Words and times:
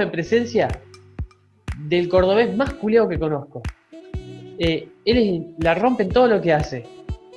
en 0.00 0.10
presencia 0.10 0.68
del 1.78 2.08
cordobés 2.08 2.54
más 2.56 2.72
culiado 2.74 3.08
que 3.08 3.18
conozco. 3.18 3.62
Eh, 4.58 4.88
él 5.04 5.16
es- 5.18 5.64
la 5.64 5.74
rompe 5.74 6.04
en 6.04 6.10
todo 6.10 6.26
lo 6.26 6.40
que 6.40 6.52
hace. 6.52 6.84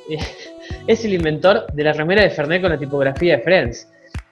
Eh, 0.09 0.17
es 0.87 1.05
el 1.05 1.13
inventor 1.13 1.65
de 1.73 1.83
la 1.83 1.93
remera 1.93 2.21
de 2.21 2.29
Fernet 2.29 2.61
con 2.61 2.71
la 2.71 2.77
tipografía 2.77 3.37
de 3.37 3.43
Friends. 3.43 3.87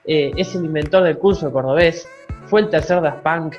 Eh, 0.06 0.30
es 0.36 0.54
el 0.54 0.64
inventor 0.64 1.02
del 1.02 1.18
curso 1.18 1.46
de 1.46 1.52
cordobés. 1.52 2.06
Fue 2.46 2.60
el 2.60 2.68
tercer 2.68 3.00
Daft 3.00 3.22
Punk. 3.22 3.56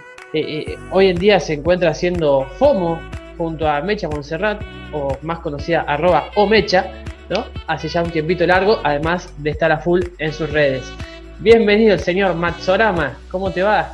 Hoy 0.92 1.08
en 1.08 1.16
día 1.18 1.40
se 1.40 1.54
encuentra 1.54 1.92
haciendo 1.92 2.46
FOMO 2.58 3.00
junto 3.38 3.68
a 3.68 3.80
Mecha 3.82 4.10
Montserrat, 4.10 4.62
o 4.92 5.18
más 5.22 5.40
conocida 5.40 5.82
arroba 5.82 6.26
o 6.36 6.46
Mecha, 6.46 6.92
¿no? 7.30 7.46
Hace 7.68 7.88
ya 7.88 8.04
un 8.04 8.12
tiempito 8.12 8.46
largo, 8.46 8.80
además 8.84 9.34
de 9.38 9.52
estar 9.52 9.72
a 9.72 9.78
full 9.78 10.02
en 10.20 10.34
sus 10.34 10.50
redes. 10.52 10.84
Bienvenido 11.40 11.94
el 11.94 12.00
señor 12.02 12.36
Matsorama, 12.36 13.18
¿cómo 13.32 13.52
te 13.52 13.64
va? 13.64 13.92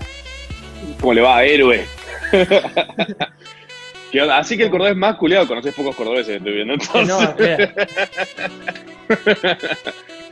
¿Cómo 1.00 1.14
le 1.14 1.22
va, 1.22 1.44
héroe? 1.44 1.86
¿Qué? 4.12 4.20
Así 4.22 4.58
que 4.58 4.64
el 4.64 4.70
cordobés 4.70 4.96
más 4.96 5.16
culiado, 5.16 5.48
conoces 5.48 5.74
pocos 5.74 5.96
cordobeses, 5.96 6.38
estoy 6.38 6.54
viendo 6.54 6.74
entonces. 6.74 7.08
No. 7.08 7.36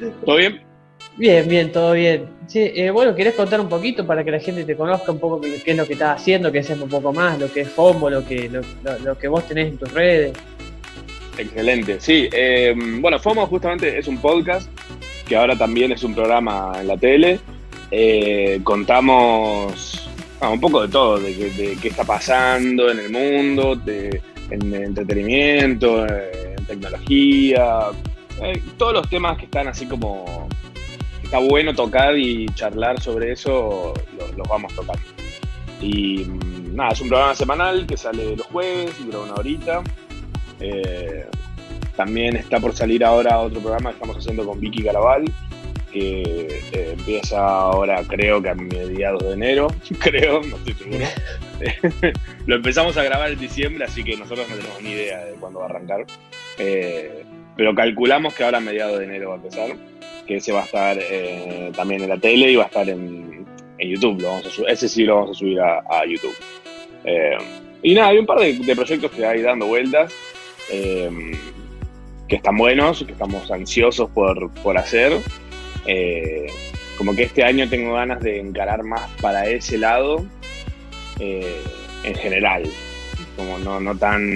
¿Todo 0.25 0.35
bien? 0.37 0.61
Bien, 1.17 1.47
bien, 1.47 1.71
todo 1.71 1.93
bien. 1.93 2.25
Sí, 2.47 2.59
eh, 2.73 2.89
bueno, 2.89 3.13
¿querés 3.13 3.35
contar 3.35 3.59
un 3.59 3.67
poquito 3.69 4.05
para 4.07 4.23
que 4.23 4.31
la 4.31 4.39
gente 4.39 4.63
te 4.63 4.75
conozca 4.75 5.11
un 5.11 5.19
poco 5.19 5.41
qué, 5.41 5.61
qué 5.63 5.71
es 5.71 5.77
lo 5.77 5.85
que 5.85 5.93
estás 5.93 6.19
haciendo, 6.21 6.51
que 6.51 6.63
sepas 6.63 6.83
un 6.83 6.89
poco 6.89 7.13
más, 7.13 7.37
lo 7.39 7.51
que 7.51 7.61
es 7.61 7.69
FOMO, 7.69 8.09
lo 8.09 8.25
que, 8.25 8.49
lo, 8.49 8.61
lo- 8.83 8.99
lo 9.03 9.17
que 9.17 9.27
vos 9.27 9.45
tenés 9.47 9.67
en 9.69 9.77
tus 9.77 9.91
redes? 9.91 10.33
Excelente, 11.37 11.99
sí. 11.99 12.29
eh, 12.33 12.73
bueno, 12.99 13.19
FOMO 13.19 13.47
justamente 13.47 13.97
es 13.97 14.07
un 14.07 14.17
podcast 14.19 14.69
que 15.27 15.35
ahora 15.35 15.57
también 15.57 15.91
es 15.91 16.03
un 16.03 16.13
programa 16.15 16.73
en 16.79 16.87
la 16.87 16.97
tele. 16.97 17.39
Eh, 17.91 18.59
contamos 18.63 20.08
ah, 20.41 20.49
un 20.49 20.59
poco 20.59 20.81
de 20.81 20.87
todo, 20.89 21.19
de, 21.19 21.77
qué- 21.81 21.87
está 21.87 22.03
pasando 22.03 22.89
en 22.89 22.99
el 22.99 23.09
mundo, 23.09 23.75
de, 23.75 24.21
en 24.51 24.73
entretenimiento, 24.73 26.05
eh, 26.05 26.55
en 26.57 26.65
tecnología, 26.65 27.79
eh, 28.41 28.61
todos 28.77 28.93
los 28.93 29.09
temas 29.09 29.37
que 29.37 29.45
están 29.45 29.67
así 29.67 29.85
como 29.85 30.47
está 31.23 31.37
bueno 31.39 31.73
tocar 31.75 32.17
y 32.17 32.47
charlar 32.55 32.99
sobre 33.01 33.33
eso, 33.33 33.93
los, 34.17 34.35
los 34.37 34.47
vamos 34.47 34.73
tocando. 34.75 35.01
Y 35.81 36.25
mm, 36.25 36.75
nada, 36.75 36.91
es 36.91 37.01
un 37.01 37.09
programa 37.09 37.35
semanal 37.35 37.85
que 37.85 37.97
sale 37.97 38.35
los 38.35 38.47
jueves, 38.47 38.93
dura 39.05 39.19
una 39.19 39.33
horita. 39.35 39.81
Eh, 40.59 41.25
también 41.95 42.35
está 42.35 42.59
por 42.59 42.73
salir 42.75 43.03
ahora 43.05 43.39
otro 43.39 43.59
programa 43.59 43.89
que 43.89 43.95
estamos 43.95 44.17
haciendo 44.17 44.45
con 44.45 44.59
Vicky 44.59 44.83
Caraval, 44.83 45.25
que 45.91 46.61
eh, 46.71 46.95
empieza 46.97 47.39
ahora 47.39 48.03
creo 48.07 48.41
que 48.41 48.49
a 48.49 48.55
mediados 48.55 49.23
de 49.23 49.33
enero, 49.33 49.67
creo, 49.99 50.41
no 50.41 50.57
estoy 50.57 50.73
seguro. 50.73 51.05
Lo 52.45 52.55
empezamos 52.55 52.97
a 52.97 53.03
grabar 53.03 53.31
en 53.31 53.39
diciembre, 53.39 53.85
así 53.85 54.03
que 54.03 54.15
nosotros 54.15 54.47
no 54.49 54.55
tenemos 54.55 54.81
ni 54.81 54.91
idea 54.91 55.25
de 55.25 55.33
cuándo 55.33 55.59
va 55.59 55.65
a 55.65 55.69
arrancar. 55.69 56.05
Eh, 56.57 57.23
pero 57.55 57.75
calculamos 57.75 58.33
que 58.33 58.43
ahora 58.43 58.59
a 58.59 58.61
mediados 58.61 58.99
de 58.99 59.05
enero 59.05 59.29
va 59.29 59.35
a 59.35 59.37
empezar, 59.37 59.71
que 60.27 60.37
ese 60.37 60.51
va 60.51 60.61
a 60.61 60.65
estar 60.65 60.97
eh, 60.99 61.71
también 61.75 62.01
en 62.03 62.09
la 62.09 62.17
tele 62.17 62.51
y 62.51 62.55
va 62.55 62.63
a 62.63 62.67
estar 62.67 62.87
en, 62.87 63.45
en 63.77 63.89
YouTube. 63.89 64.21
Lo 64.21 64.29
vamos 64.29 64.59
a 64.67 64.71
ese 64.71 64.87
sí 64.87 65.03
lo 65.03 65.15
vamos 65.15 65.31
a 65.31 65.39
subir 65.39 65.59
a, 65.59 65.79
a 65.79 66.05
YouTube. 66.05 66.35
Eh, 67.03 67.37
y 67.81 67.93
nada, 67.93 68.09
hay 68.09 68.17
un 68.17 68.25
par 68.25 68.39
de, 68.39 68.53
de 68.53 68.75
proyectos 68.75 69.11
que 69.11 69.25
hay 69.25 69.41
dando 69.41 69.67
vueltas. 69.67 70.13
que 70.69 72.35
están 72.35 72.57
buenos, 72.57 73.03
que 73.03 73.11
estamos 73.11 73.49
ansiosos 73.49 74.09
por, 74.11 74.51
por 74.61 74.77
hacer. 74.77 75.19
Eh, 75.85 76.47
como 76.97 77.15
que 77.15 77.23
este 77.23 77.43
año 77.43 77.69
tengo 77.69 77.93
ganas 77.93 78.19
de 78.21 78.39
encarar 78.39 78.83
más 78.83 79.09
para 79.21 79.47
ese 79.47 79.77
lado 79.77 80.25
eh, 81.19 81.61
en 82.03 82.15
general. 82.15 82.63
Como 83.35 83.57
no, 83.59 83.79
no 83.79 83.95
tan. 83.95 84.33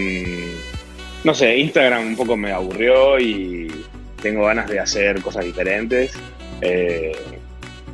No 1.24 1.34
sé, 1.34 1.58
Instagram 1.58 2.08
un 2.08 2.16
poco 2.16 2.36
me 2.36 2.52
aburrió 2.52 3.20
y 3.20 3.72
tengo 4.22 4.46
ganas 4.46 4.70
de 4.70 4.80
hacer 4.80 5.22
cosas 5.22 5.46
diferentes. 5.46 6.14
Eh, 6.62 7.12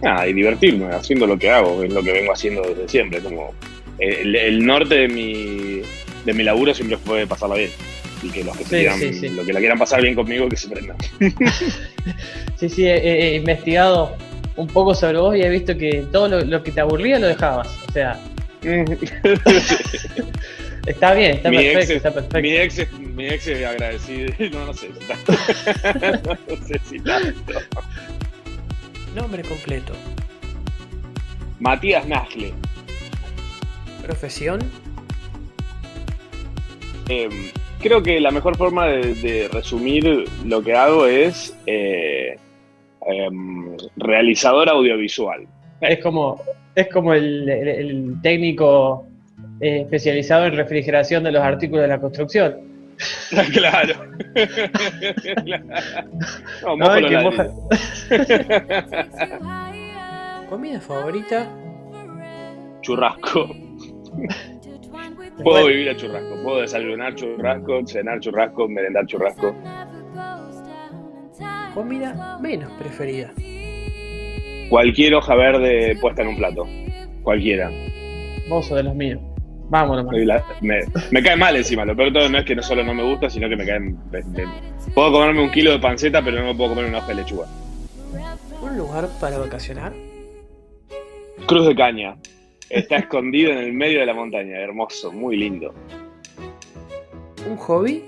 nada, 0.01 0.27
y 0.27 0.33
divertirme 0.33 0.93
haciendo 0.93 1.25
lo 1.25 1.37
que 1.37 1.49
hago, 1.49 1.83
es 1.83 1.91
lo 1.91 2.03
que 2.03 2.11
vengo 2.11 2.31
haciendo 2.31 2.61
desde 2.61 2.87
siempre. 2.87 3.19
Como 3.21 3.53
el, 3.97 4.35
el 4.35 4.65
norte 4.65 4.95
de 4.95 5.07
mi, 5.07 5.81
de 6.25 6.33
mi 6.33 6.43
laburo 6.43 6.73
siempre 6.73 6.97
fue 6.97 7.25
pasarla 7.25 7.55
bien. 7.55 7.71
Y 8.21 8.29
que 8.29 8.43
los 8.43 8.57
que, 8.57 8.63
se 8.65 8.69
Sí, 8.69 8.75
quieran, 8.77 8.99
sí, 8.99 9.13
sí. 9.13 9.29
lo 9.29 9.45
que 9.45 9.53
la 9.53 9.59
quieran 9.59 9.77
pasar 9.79 10.01
bien 10.01 10.15
conmigo, 10.15 10.49
que 10.49 10.55
se 10.57 10.67
prendan. 10.69 10.97
Sí, 12.57 12.67
sí, 12.67 12.85
he, 12.85 13.35
investigado 13.37 14.17
un 14.57 14.67
poco 14.67 14.93
sobre 14.93 15.17
vos 15.17 15.33
y 15.37 15.41
he 15.41 15.49
visto 15.49 15.77
que 15.77 16.05
todo 16.11 16.27
lo, 16.27 16.41
lo 16.43 16.61
que 16.61 16.73
te 16.73 16.81
aburría 16.81 17.17
lo 17.17 17.27
dejabas. 17.27 17.69
O 17.87 17.91
sea, 17.93 18.19
está 20.85 21.13
bien, 21.13 21.37
está 21.37 21.49
mi, 21.49 21.57
perfecto, 21.57 21.79
ex, 21.79 21.89
está 21.91 22.09
es- 22.09 22.13
perfecto. 22.15 22.39
mi, 22.41 22.55
ex, 22.57 22.79
es- 22.79 22.91
mi 22.99 23.27
ex 23.27 23.47
es 23.47 23.65
agradecido. 23.65 24.33
No, 24.51 24.65
no 24.65 24.73
sé. 24.73 24.89
si 24.99 25.05
tanto. 25.05 25.33
no 26.49 26.67
sé 26.67 26.81
si 26.89 26.99
tanto. 26.99 27.53
Nombre 29.15 29.43
completo. 29.43 29.93
Matías 31.59 32.05
Nasle. 32.07 32.53
Profesión. 34.03 34.59
Eh, 37.07 37.29
creo 37.79 38.03
que 38.03 38.19
la 38.19 38.31
mejor 38.31 38.57
forma 38.57 38.87
de, 38.87 39.13
de 39.15 39.47
resumir 39.51 40.25
lo 40.45 40.61
que 40.61 40.73
hago 40.75 41.05
es 41.05 41.55
eh, 41.65 42.37
em, 43.07 43.75
realizador 43.97 44.69
audiovisual. 44.69 45.47
Es 45.81 45.99
como, 45.99 46.41
es 46.75 46.87
como 46.89 47.13
el, 47.13 47.49
el- 47.49 47.67
el 47.67 48.15
técnico 48.21 49.05
eh, 49.61 49.81
especializado 49.81 50.45
en 50.45 50.55
refrigeración 50.55 51.23
de 51.23 51.31
los 51.31 51.41
artículos 51.41 51.83
de 51.83 51.87
la 51.89 51.99
construcción. 51.99 52.55
claro. 53.53 53.93
no, 56.61 56.75
No, 56.75 56.95
que. 56.95 57.49
Comida 60.49 60.81
favorita. 60.81 61.47
Churrasco. 62.81 63.49
Puedo 65.43 65.67
vivir 65.67 65.89
a 65.89 65.95
churrasco. 65.95 66.35
Puedo 66.43 66.61
desayunar 66.61 67.15
churrasco, 67.15 67.81
cenar 67.87 68.19
churrasco, 68.19 68.67
merendar 68.67 69.05
churrasco. 69.05 69.55
Comida 71.73 72.37
menos 72.41 72.71
preferida. 72.73 73.31
Cualquier 74.69 75.15
hoja 75.15 75.35
verde 75.35 75.97
puesta 76.01 76.21
en 76.21 76.27
un 76.29 76.37
plato. 76.37 76.67
Cualquiera. 77.23 77.71
Vos 78.49 78.65
sos 78.67 78.77
de 78.77 78.83
los 78.83 78.95
míos. 78.95 79.19
Vámonos, 79.71 80.05
la- 80.25 80.43
me, 80.61 80.79
me 81.11 81.21
cae 81.21 81.35
mal 81.35 81.55
encima. 81.55 81.85
Lo 81.85 81.95
peor 81.95 82.11
de 82.11 82.19
todo 82.19 82.29
no 82.29 82.39
es 82.39 82.45
que 82.45 82.55
no 82.55 82.63
solo 82.63 82.83
no 82.83 82.93
me 82.93 83.03
gusta, 83.03 83.29
sino 83.29 83.47
que 83.47 83.55
me 83.55 83.65
cae. 83.65 83.79
me- 83.79 83.93
me- 84.11 84.47
puedo 84.95 85.11
comerme 85.11 85.43
un 85.43 85.51
kilo 85.51 85.71
de 85.71 85.79
panceta, 85.79 86.23
pero 86.23 86.39
no 86.41 86.47
me 86.47 86.55
puedo 86.55 86.71
comer 86.71 86.85
una 86.85 86.97
hoja 86.97 87.09
de 87.09 87.15
lechuga. 87.15 87.45
Un 88.61 88.77
lugar 88.77 89.07
para 89.21 89.37
vacacionar. 89.37 89.93
Cruz 91.45 91.67
de 91.67 91.75
caña. 91.75 92.15
Está 92.69 92.97
escondido 92.97 93.51
en 93.51 93.57
el 93.59 93.73
medio 93.73 93.99
de 93.99 94.05
la 94.05 94.13
montaña. 94.13 94.59
Hermoso, 94.59 95.11
muy 95.11 95.37
lindo. 95.37 95.73
Un 97.49 97.57
hobby. 97.57 98.03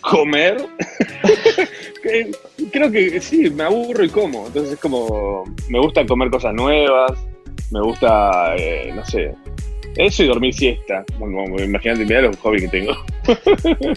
Comer. 0.00 0.66
Creo 2.72 2.90
que 2.90 3.20
sí, 3.20 3.50
me 3.50 3.64
aburro 3.64 4.04
y 4.04 4.08
como. 4.08 4.46
Entonces 4.46 4.72
es 4.72 4.78
como. 4.80 5.44
Me 5.68 5.78
gusta 5.78 6.06
comer 6.06 6.30
cosas 6.30 6.54
nuevas. 6.54 7.12
Me 7.70 7.80
gusta, 7.82 8.56
eh, 8.56 8.90
no 8.94 9.04
sé. 9.04 9.34
Eso 9.96 10.22
y 10.22 10.28
dormir 10.28 10.54
siesta. 10.54 11.04
Bueno, 11.18 11.62
imagínate, 11.62 12.04
mirá 12.04 12.22
los 12.22 12.36
hobbies 12.38 12.62
que 12.62 12.78
tengo. 12.78 12.92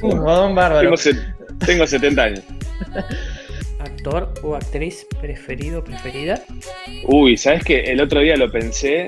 Un 0.02 0.18
rodón 0.18 0.56
bárbaro. 0.56 0.96
Tengo, 0.96 1.22
tengo 1.66 1.88
70 1.88 2.24
años. 2.24 2.44
Actor 4.04 4.34
o 4.44 4.56
actriz 4.56 5.08
preferido 5.22 5.80
o 5.80 5.84
preferida. 5.84 6.42
Uy, 7.06 7.38
¿sabes 7.38 7.64
qué? 7.64 7.80
El 7.86 8.02
otro 8.02 8.20
día 8.20 8.36
lo 8.36 8.52
pensé 8.52 9.08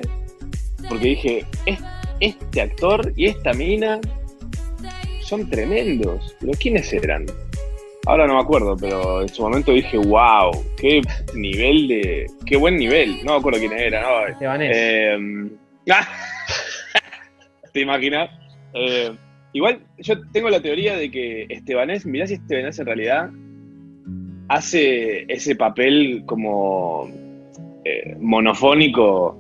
porque 0.88 1.08
dije, 1.10 1.46
"Es- 1.66 1.80
este 2.22 2.62
actor 2.62 3.12
y 3.18 3.26
esta 3.26 3.52
mina 3.54 4.00
son 5.22 5.50
tremendos. 5.50 6.34
¿Pero 6.40 6.54
quiénes 6.54 6.94
eran? 6.94 7.26
Ahora 8.06 8.26
no 8.26 8.36
me 8.36 8.42
acuerdo, 8.42 8.78
pero 8.78 9.22
en 9.24 9.28
su 9.28 9.42
momento 9.42 9.74
dije, 9.74 9.98
wow, 9.98 10.52
qué 10.78 11.02
nivel 11.34 11.88
de... 11.90 12.28
qué 12.46 12.56
buen 12.56 12.78
nivel. 12.78 13.18
No 13.26 13.34
me 13.34 13.40
acuerdo 13.40 13.60
quién 13.60 13.74
era, 13.74 14.02
no. 14.02 14.28
Estebanés. 14.28 14.72
Eh, 14.78 15.18
ah, 15.92 16.08
¿Te 17.74 17.82
imaginas? 17.82 18.30
Eh, 18.74 19.12
igual 19.52 19.82
yo 19.98 20.14
tengo 20.32 20.50
la 20.50 20.62
teoría 20.62 20.96
de 20.96 21.12
que 21.12 21.48
Estebanés, 21.50 22.06
mirá 22.06 22.28
si 22.28 22.36
Estebanés 22.36 22.80
en 22.80 22.86
realidad 22.86 23.30
hace 24.48 25.32
ese 25.32 25.56
papel 25.56 26.24
como 26.26 27.10
eh, 27.84 28.16
monofónico 28.20 29.38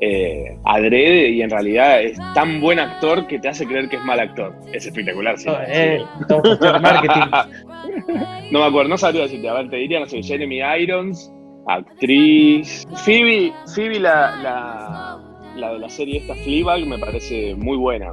eh, 0.00 0.56
adrede 0.64 1.30
y 1.30 1.42
en 1.42 1.50
realidad 1.50 2.02
es 2.02 2.18
tan 2.34 2.60
buen 2.60 2.78
actor 2.78 3.26
que 3.26 3.38
te 3.38 3.48
hace 3.48 3.66
creer 3.66 3.88
que 3.88 3.96
es 3.96 4.04
mal 4.04 4.20
actor. 4.20 4.54
Es 4.72 4.86
espectacular, 4.86 5.38
sí. 5.38 5.48
Oh, 5.48 5.56
eh. 5.66 6.02
No 8.50 8.60
me 8.60 8.66
acuerdo, 8.66 8.90
no 8.90 8.98
sabría 8.98 9.22
decirte. 9.22 9.48
A 9.48 9.54
ver, 9.54 9.70
te 9.70 9.76
diría, 9.76 10.00
no 10.00 10.06
sé, 10.06 10.22
Jeremy 10.22 10.60
Irons, 10.80 11.32
Actriz. 11.66 12.84
Phoebe, 13.04 13.52
Phoebe 13.74 14.00
la, 14.00 14.36
la, 14.42 15.18
la 15.56 15.72
de 15.72 15.78
la 15.78 15.88
serie 15.88 16.18
esta 16.18 16.34
Fleabag 16.34 16.86
me 16.86 16.98
parece 16.98 17.54
muy 17.54 17.76
buena. 17.76 18.10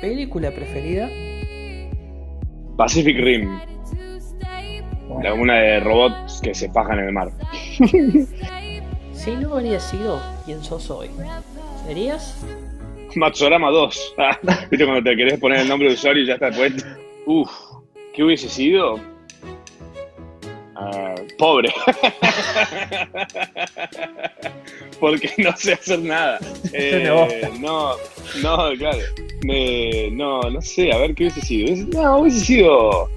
¿Película 0.00 0.50
preferida? 0.50 1.08
Pacific 2.76 3.16
Rim. 3.18 3.48
La- 5.22 5.34
Una 5.34 5.54
de 5.54 5.80
robots 5.80 6.40
que 6.42 6.54
se 6.54 6.70
fajan 6.70 6.98
en 7.00 7.06
el 7.06 7.12
mar. 7.12 7.30
Si 9.14 9.30
no 9.36 9.54
habrías 9.54 9.88
sido 9.90 10.20
quien 10.44 10.62
sos 10.62 10.90
hoy, 10.90 11.08
¿serías? 11.86 12.44
Matsurama 13.14 13.70
2. 13.70 14.14
Ah, 14.18 14.38
¿Viste 14.70 14.84
cuando 14.84 15.02
te 15.08 15.16
querés 15.16 15.38
poner 15.38 15.60
el 15.60 15.68
nombre 15.68 15.88
de 15.88 15.94
usuario 15.94 16.22
y 16.22 16.26
ya 16.26 16.34
está 16.34 16.50
puesto? 16.50 16.84
Uf, 17.24 17.48
¿qué 18.12 18.22
hubiese 18.24 18.48
sido? 18.50 19.00
Ah, 20.74 21.14
pobre. 21.38 21.72
Porque 25.00 25.30
no 25.38 25.56
sé 25.56 25.74
hacer 25.74 26.00
nada. 26.00 26.38
Eh, 26.72 27.04
no, 27.60 27.92
no, 28.42 28.70
claro. 28.78 28.98
Me- 29.44 30.10
no, 30.10 30.40
no 30.50 30.60
sé, 30.60 30.92
a 30.92 30.98
ver 30.98 31.14
qué 31.14 31.24
hubiese 31.24 31.40
sido. 31.42 31.86
No, 32.02 32.18
hubiese 32.18 32.40
sido. 32.40 33.08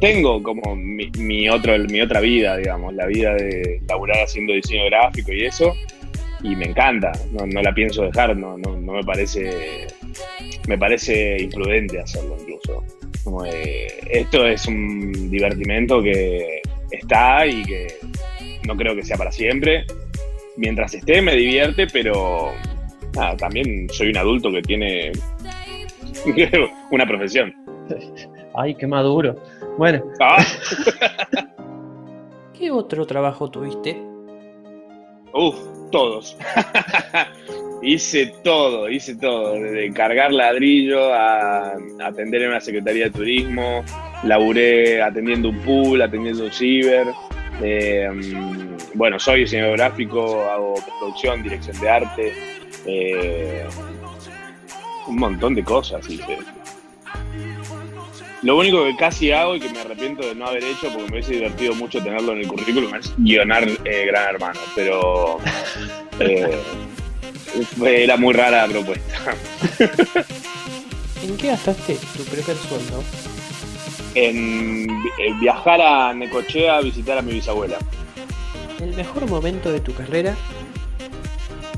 Tengo 0.00 0.42
como 0.42 0.76
mi, 0.76 1.10
mi 1.18 1.48
otro, 1.48 1.78
mi 1.78 2.00
otra 2.00 2.20
vida, 2.20 2.56
digamos, 2.56 2.94
la 2.94 3.06
vida 3.06 3.34
de 3.34 3.80
laburar 3.88 4.24
haciendo 4.24 4.52
diseño 4.52 4.84
gráfico 4.86 5.32
y 5.32 5.44
eso. 5.44 5.74
Y 6.42 6.54
me 6.54 6.66
encanta, 6.66 7.12
no, 7.32 7.46
no 7.46 7.62
la 7.62 7.72
pienso 7.72 8.02
dejar, 8.02 8.36
no, 8.36 8.58
no, 8.58 8.76
no 8.76 8.92
me 8.92 9.04
parece. 9.04 9.86
Me 10.68 10.76
parece 10.76 11.42
imprudente 11.42 12.00
hacerlo 12.00 12.36
incluso. 12.40 12.84
De, 13.42 13.86
esto 14.10 14.46
es 14.46 14.66
un 14.66 15.30
divertimento 15.30 16.02
que 16.02 16.60
está 16.90 17.46
y 17.46 17.64
que 17.64 17.86
no 18.66 18.76
creo 18.76 18.94
que 18.94 19.02
sea 19.02 19.16
para 19.16 19.32
siempre. 19.32 19.84
Mientras 20.56 20.94
esté 20.94 21.22
me 21.22 21.34
divierte, 21.34 21.86
pero 21.86 22.52
también 23.38 23.88
soy 23.90 24.10
un 24.10 24.18
adulto 24.18 24.50
que 24.52 24.62
tiene 24.62 25.12
una 26.90 27.06
profesión. 27.06 27.54
Ay, 28.54 28.74
qué 28.74 28.86
maduro. 28.86 29.36
Bueno, 29.78 30.02
Ah, 30.20 30.42
¿Qué 32.58 32.70
otro 32.70 33.06
trabajo 33.06 33.50
tuviste? 33.50 34.00
uf, 35.34 35.54
todos. 35.92 36.36
hice 37.82 38.32
todo, 38.42 38.88
hice 38.88 39.16
todo. 39.16 39.52
Desde 39.54 39.92
cargar 39.92 40.32
ladrillo 40.32 41.12
a 41.12 41.72
atender 42.02 42.42
en 42.42 42.48
una 42.50 42.60
secretaría 42.60 43.04
de 43.04 43.10
turismo, 43.10 43.84
laburé 44.22 45.02
atendiendo 45.02 45.50
un 45.50 45.58
pool, 45.60 46.00
atendiendo 46.00 46.44
un 46.44 46.52
ciber. 46.52 47.08
Eh, 47.62 48.08
mm, 48.10 48.76
bueno, 48.94 49.18
soy 49.18 49.40
diseñador 49.40 49.76
gráfico, 49.76 50.42
hago 50.50 50.74
producción, 50.98 51.42
dirección 51.42 51.78
de 51.80 51.90
arte. 51.90 52.32
eh, 52.86 53.64
un 55.08 55.16
montón 55.16 55.54
de 55.54 55.62
cosas 55.62 56.08
hice. 56.08 56.38
Lo 58.46 58.56
único 58.56 58.84
que 58.84 58.94
casi 58.94 59.32
hago 59.32 59.56
y 59.56 59.60
que 59.60 59.68
me 59.70 59.80
arrepiento 59.80 60.24
de 60.24 60.36
no 60.36 60.46
haber 60.46 60.62
hecho, 60.62 60.82
porque 60.92 61.02
me 61.02 61.10
hubiese 61.14 61.32
divertido 61.32 61.74
mucho 61.74 62.00
tenerlo 62.00 62.30
en 62.30 62.38
el 62.38 62.46
currículum, 62.46 62.94
es 62.94 63.12
guionar 63.18 63.66
eh, 63.84 64.04
Gran 64.06 64.34
Hermano. 64.36 64.60
Pero 64.76 65.38
eh, 66.20 66.56
fue- 67.76 68.04
era 68.04 68.16
muy 68.16 68.32
rara 68.32 68.64
la 68.68 68.72
propuesta. 68.72 69.34
¿En 71.24 71.36
qué 71.36 71.48
gastaste 71.48 71.96
tu 72.16 72.22
primer 72.22 72.56
sueldo? 72.56 73.02
En, 74.14 74.86
en 75.18 75.40
viajar 75.40 75.80
a 75.80 76.14
Necochea 76.14 76.76
a 76.76 76.80
visitar 76.82 77.18
a 77.18 77.22
mi 77.22 77.32
bisabuela. 77.32 77.78
¿El 78.80 78.94
mejor 78.94 79.28
momento 79.28 79.72
de 79.72 79.80
tu 79.80 79.92
carrera? 79.92 80.36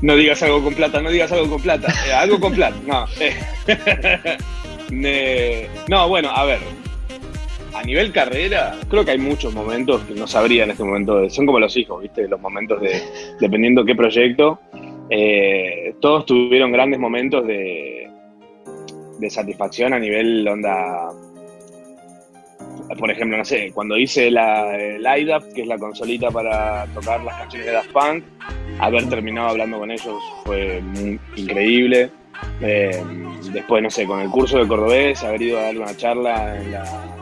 No 0.03 0.15
digas 0.15 0.43
algo 0.43 0.63
con 0.63 0.75
plata, 0.75 1.01
no 1.01 1.09
digas 1.09 1.31
algo 1.31 1.49
con 1.49 1.61
plata. 1.63 1.91
Eh, 2.07 2.13
algo 2.13 2.39
con 2.39 2.53
plata, 2.53 2.77
no. 2.85 3.07
no, 4.91 6.07
bueno, 6.07 6.29
a 6.29 6.45
ver. 6.45 6.59
A 7.73 7.83
nivel 7.83 8.11
carrera, 8.11 8.75
creo 8.89 9.05
que 9.05 9.11
hay 9.11 9.19
muchos 9.19 9.53
momentos 9.53 10.01
que 10.01 10.15
no 10.15 10.25
sabría 10.27 10.63
en 10.63 10.71
este 10.71 10.83
momento. 10.83 11.29
Son 11.29 11.45
como 11.45 11.59
los 11.59 11.77
hijos, 11.77 12.01
¿viste? 12.01 12.27
Los 12.27 12.41
momentos 12.41 12.81
de. 12.81 13.01
Dependiendo 13.39 13.85
qué 13.85 13.95
proyecto. 13.95 14.59
eh, 15.09 15.93
todos 16.01 16.25
tuvieron 16.25 16.71
grandes 16.71 16.99
momentos 16.99 17.45
de. 17.45 18.09
de 19.19 19.29
satisfacción 19.29 19.93
a 19.93 19.99
nivel 19.99 20.47
onda. 20.47 21.09
Por 22.97 23.11
ejemplo, 23.11 23.37
no 23.37 23.45
sé, 23.45 23.71
cuando 23.71 23.97
hice 23.97 24.31
la, 24.31 24.75
el 24.75 25.05
IDAP, 25.05 25.53
que 25.53 25.61
es 25.61 25.67
la 25.67 25.77
consolita 25.77 26.31
para 26.31 26.87
tocar 26.87 27.23
las 27.23 27.35
canciones 27.37 27.67
de 27.67 27.73
Daft 27.73 27.91
Punk, 27.91 28.23
haber 28.79 29.07
terminado 29.09 29.49
hablando 29.49 29.77
con 29.77 29.91
ellos 29.91 30.15
fue 30.43 30.81
increíble. 31.35 32.09
Eh, 32.61 33.03
después, 33.53 33.81
no 33.81 33.89
sé, 33.89 34.05
con 34.05 34.19
el 34.19 34.29
curso 34.29 34.57
de 34.57 34.67
cordobés, 34.67 35.23
haber 35.23 35.41
ido 35.41 35.59
a 35.59 35.63
darle 35.63 35.79
una 35.79 35.95
charla 35.95 36.57
en 36.57 36.71
la, 36.71 37.15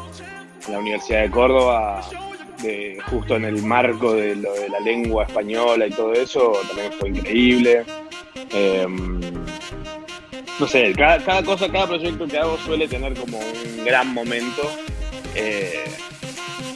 Universidad 0.68 1.22
de 1.22 1.32
Córdoba, 1.32 2.02
de, 2.62 2.98
justo 3.10 3.38
en 3.38 3.46
el 3.46 3.64
marco 3.64 4.14
de 4.14 4.36
lo 4.36 4.54
de 4.54 4.68
la 4.68 4.82
lengua 4.82 5.24
española 5.24 5.88
y 5.88 5.92
todo 5.92 6.12
eso, 6.12 6.54
también 6.68 6.92
fue 7.00 7.10
increíble. 7.10 7.86
Eh, 8.52 8.86
no 10.60 10.68
sé, 10.68 10.92
cada, 10.94 11.20
cada 11.24 11.44
cosa, 11.44 11.72
cada 11.72 11.88
proyecto 11.88 12.28
que 12.28 12.38
hago 12.38 12.58
suele 12.58 12.88
tener 12.88 13.14
como 13.14 13.38
un 13.38 13.86
gran 13.86 14.14
momento 14.14 14.64
eh, 15.36 15.86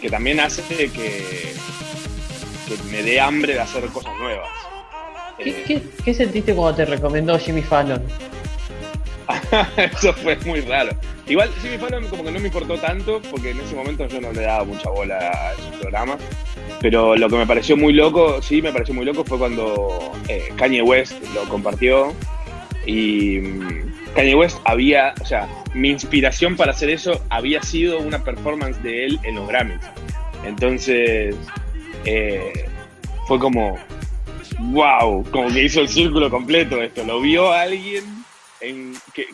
que 0.02 0.10
también 0.10 0.40
hace 0.40 0.62
que, 0.92 1.54
me 2.92 3.04
dé 3.04 3.20
hambre 3.20 3.54
de 3.54 3.60
hacer 3.60 3.86
cosas 3.88 4.14
nuevas. 4.20 4.50
¿qué, 5.38 5.50
Eh, 5.50 5.64
qué, 5.66 5.82
qué 6.06 6.14
sentiste 6.14 6.54
cuando 6.54 6.78
te 6.78 6.86
recomendó 6.86 7.38
Jimmy 7.40 7.64
Fallon? 7.64 8.02
Eso 9.78 10.14
fue 10.14 10.38
muy 10.46 10.62
raro. 10.62 10.92
Igual 11.28 11.50
Jimmy 11.62 11.78
Fallon 11.78 12.08
como 12.08 12.24
que 12.24 12.32
no 12.32 12.40
me 12.40 12.48
importó 12.48 12.78
tanto 12.78 13.22
porque 13.30 13.52
en 13.52 13.60
ese 13.60 13.76
momento 13.76 14.08
yo 14.08 14.22
no 14.22 14.32
le 14.32 14.42
daba 14.42 14.66
mucha 14.66 14.90
bola 14.90 15.18
a 15.18 15.54
esos 15.54 15.76
programas. 15.78 16.20
Pero 16.82 17.16
lo 17.16 17.30
que 17.30 17.36
me 17.36 17.46
pareció 17.46 17.78
muy 17.78 17.94
loco, 17.94 18.42
sí, 18.42 18.62
me 18.62 18.72
pareció 18.72 18.94
muy 18.94 19.06
loco 19.06 19.24
fue 19.24 19.38
cuando 19.38 20.12
eh, 20.28 20.50
Kanye 20.56 20.82
West 20.82 21.14
lo 21.34 21.48
compartió 21.48 22.14
y 22.86 23.40
mm, 23.40 24.14
Kanye 24.16 24.36
West 24.36 24.60
había, 24.66 25.14
o 25.22 25.26
sea, 25.26 25.48
mi 25.74 25.90
inspiración 25.90 26.56
para 26.56 26.72
hacer 26.72 26.90
eso 26.90 27.24
había 27.30 27.62
sido 27.62 28.00
una 28.00 28.24
performance 28.24 28.82
de 28.82 29.06
él 29.06 29.20
en 29.24 29.36
los 29.36 29.48
Grammys. 29.48 29.82
Entonces, 30.44 31.36
eh, 32.06 32.68
fue 33.28 33.40
como, 33.40 33.78
wow, 34.60 35.24
como 35.32 35.50
que 35.50 35.64
hizo 35.64 35.82
el 35.82 35.88
círculo 35.88 36.30
completo 36.30 36.82
esto. 36.82 37.04
Lo 37.06 37.22
vio 37.22 37.52
alguien 37.52 38.21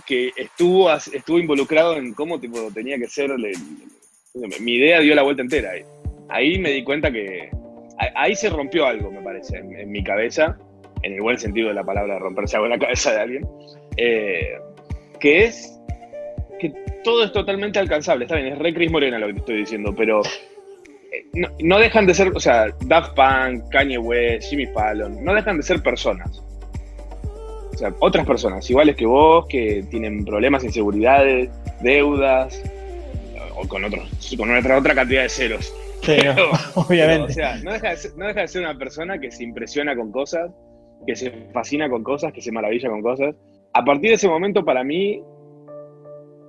que, 0.05 0.31
estuvo, 0.35 0.91
estuvo 0.91 1.39
involucrado 1.39 1.97
en 1.97 2.13
cómo 2.13 2.39
tipo, 2.39 2.71
tenía 2.73 2.97
que 2.97 3.07
ser. 3.07 3.31
mi 4.59 4.73
idea 4.73 4.99
dio 4.99 5.15
la 5.15 5.23
vuelta 5.23 5.41
entera. 5.41 5.71
Ahí, 6.29 6.59
me 6.59 6.71
di 6.71 6.83
cuenta 6.83 7.11
que. 7.11 7.49
Ahí 8.15 8.35
se 8.35 8.49
rompió 8.49 8.85
algo, 8.85 9.11
me 9.11 9.21
parece, 9.21 9.57
en, 9.57 9.75
en 9.75 9.91
mi 9.91 10.03
cabeza, 10.03 10.55
en 11.01 11.13
el 11.13 11.21
buen 11.21 11.37
sentido 11.37 11.69
de 11.69 11.73
la 11.73 11.83
palabra, 11.83 12.19
romperse 12.19 12.55
algo 12.55 12.67
en 12.67 12.73
la 12.73 12.79
cabeza 12.79 13.11
de 13.11 13.19
alguien, 13.19 13.47
eh, 13.97 14.59
que 15.19 15.45
es 15.45 15.73
que 16.59 16.73
todo 17.03 17.23
es 17.23 17.31
totalmente 17.31 17.79
alcanzable. 17.79 18.25
Está 18.25 18.35
bien, 18.35 18.53
es 18.53 18.59
re 18.59 18.73
Cris 18.73 18.91
Morena 18.91 19.19
lo 19.19 19.27
que 19.27 19.33
te 19.33 19.39
estoy 19.39 19.57
diciendo, 19.57 19.93
pero 19.95 20.21
eh, 20.23 21.25
no, 21.33 21.49
no 21.59 21.79
dejan 21.79 22.05
de 22.05 22.13
ser, 22.13 22.29
o 22.29 22.39
sea, 22.39 22.67
Daft 22.85 23.15
Punk, 23.15 23.69
Kanye 23.71 23.97
West, 23.97 24.49
Jimmy 24.49 24.67
Fallon, 24.67 25.23
no 25.23 25.33
dejan 25.33 25.57
de 25.57 25.63
ser 25.63 25.81
personas. 25.81 26.43
O 27.77 27.79
sea, 27.79 27.93
otras 27.99 28.25
personas, 28.25 28.67
iguales 28.71 28.95
que 28.95 29.05
vos, 29.05 29.45
que 29.45 29.85
tienen 29.91 30.25
problemas, 30.25 30.63
inseguridades, 30.63 31.51
deudas, 31.79 32.59
o 33.55 33.67
con, 33.67 33.85
otros, 33.85 34.35
con 34.35 34.49
otra, 34.57 34.79
otra 34.79 34.95
cantidad 34.95 35.21
de 35.21 35.29
ceros. 35.29 35.71
Pero, 36.03 36.33
Pero, 36.35 36.49
obviamente. 36.73 37.25
o 37.25 37.29
sea, 37.29 37.57
no 37.57 37.73
deja, 37.73 37.91
de 37.91 37.97
ser, 37.97 38.17
no 38.17 38.25
deja 38.25 38.41
de 38.41 38.47
ser 38.47 38.63
una 38.63 38.75
persona 38.79 39.19
que 39.19 39.29
se 39.29 39.43
impresiona 39.43 39.95
con 39.95 40.11
cosas, 40.11 40.49
que 41.05 41.15
se 41.15 41.29
fascina 41.53 41.87
con 41.87 42.01
cosas, 42.01 42.33
que 42.33 42.41
se 42.41 42.51
maravilla 42.51 42.89
con 42.89 43.03
cosas. 43.03 43.35
A 43.73 43.85
partir 43.85 44.09
de 44.09 44.15
ese 44.15 44.27
momento, 44.27 44.65
para 44.65 44.83
mí, 44.83 45.21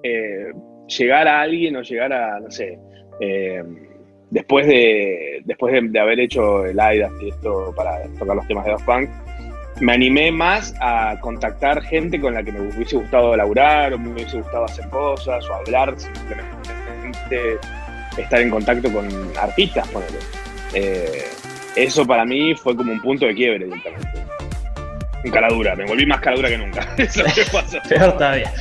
eh, 0.04 0.46
llegar 0.86 1.28
a 1.28 1.42
alguien 1.42 1.76
o 1.76 1.82
llegar 1.82 2.10
a, 2.10 2.40
no 2.40 2.50
sé, 2.50 2.78
eh, 3.20 3.62
después 4.30 4.66
de 4.66 5.42
después 5.44 5.74
de, 5.74 5.88
de 5.90 6.00
haber 6.00 6.20
hecho 6.20 6.64
el 6.64 6.78
IDAS 6.78 7.12
y 7.20 7.28
esto 7.28 7.74
para 7.76 8.02
tocar 8.18 8.34
los 8.34 8.46
temas 8.46 8.64
de 8.64 8.70
Daft 8.70 8.86
Punk, 8.86 9.10
me 9.80 9.92
animé 9.92 10.32
más 10.32 10.74
a 10.80 11.18
contactar 11.20 11.82
gente 11.82 12.20
con 12.20 12.34
la 12.34 12.42
que 12.42 12.52
me 12.52 12.60
hubiese 12.60 12.96
gustado 12.96 13.36
laburar 13.36 13.92
o 13.94 13.98
me 13.98 14.10
hubiese 14.10 14.38
gustado 14.38 14.64
hacer 14.64 14.88
cosas 14.88 15.44
o 15.48 15.54
hablar 15.54 15.94
simplemente 15.96 17.58
estar 18.16 18.40
en 18.40 18.50
contacto 18.50 18.92
con 18.92 19.08
artistas, 19.40 19.86
ponele. 19.88 20.18
Eh, 20.74 21.24
eso 21.76 22.06
para 22.06 22.24
mí 22.24 22.54
fue 22.54 22.76
como 22.76 22.92
un 22.92 23.00
punto 23.00 23.26
de 23.26 23.34
quiebre 23.34 23.64
directamente. 23.66 24.24
Un 25.24 25.30
cara 25.30 25.48
dura, 25.48 25.76
me 25.76 25.84
volví 25.84 26.06
más 26.06 26.20
cara 26.20 26.36
dura 26.36 26.48
que 26.48 26.58
nunca. 26.58 26.88
Eso 26.96 27.24
es 27.24 27.36
lo 27.36 27.44
que 27.44 27.50
pasó. 27.50 27.78
Peor 27.88 28.12
todavía. 28.12 28.52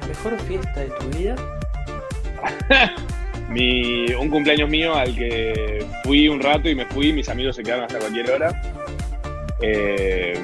¿La 0.00 0.06
mejor 0.06 0.38
fiesta 0.46 0.80
de 0.80 0.86
tu 0.86 1.06
vida? 1.18 1.36
Mi, 3.52 4.06
un 4.14 4.30
cumpleaños 4.30 4.68
mío 4.70 4.94
al 4.94 5.14
que 5.14 5.84
fui 6.04 6.28
un 6.28 6.40
rato 6.40 6.68
y 6.68 6.74
me 6.74 6.86
fui, 6.86 7.12
mis 7.12 7.28
amigos 7.28 7.56
se 7.56 7.62
quedaron 7.62 7.84
hasta 7.84 7.98
cualquier 7.98 8.30
hora. 8.30 8.62
Eh, 9.60 10.34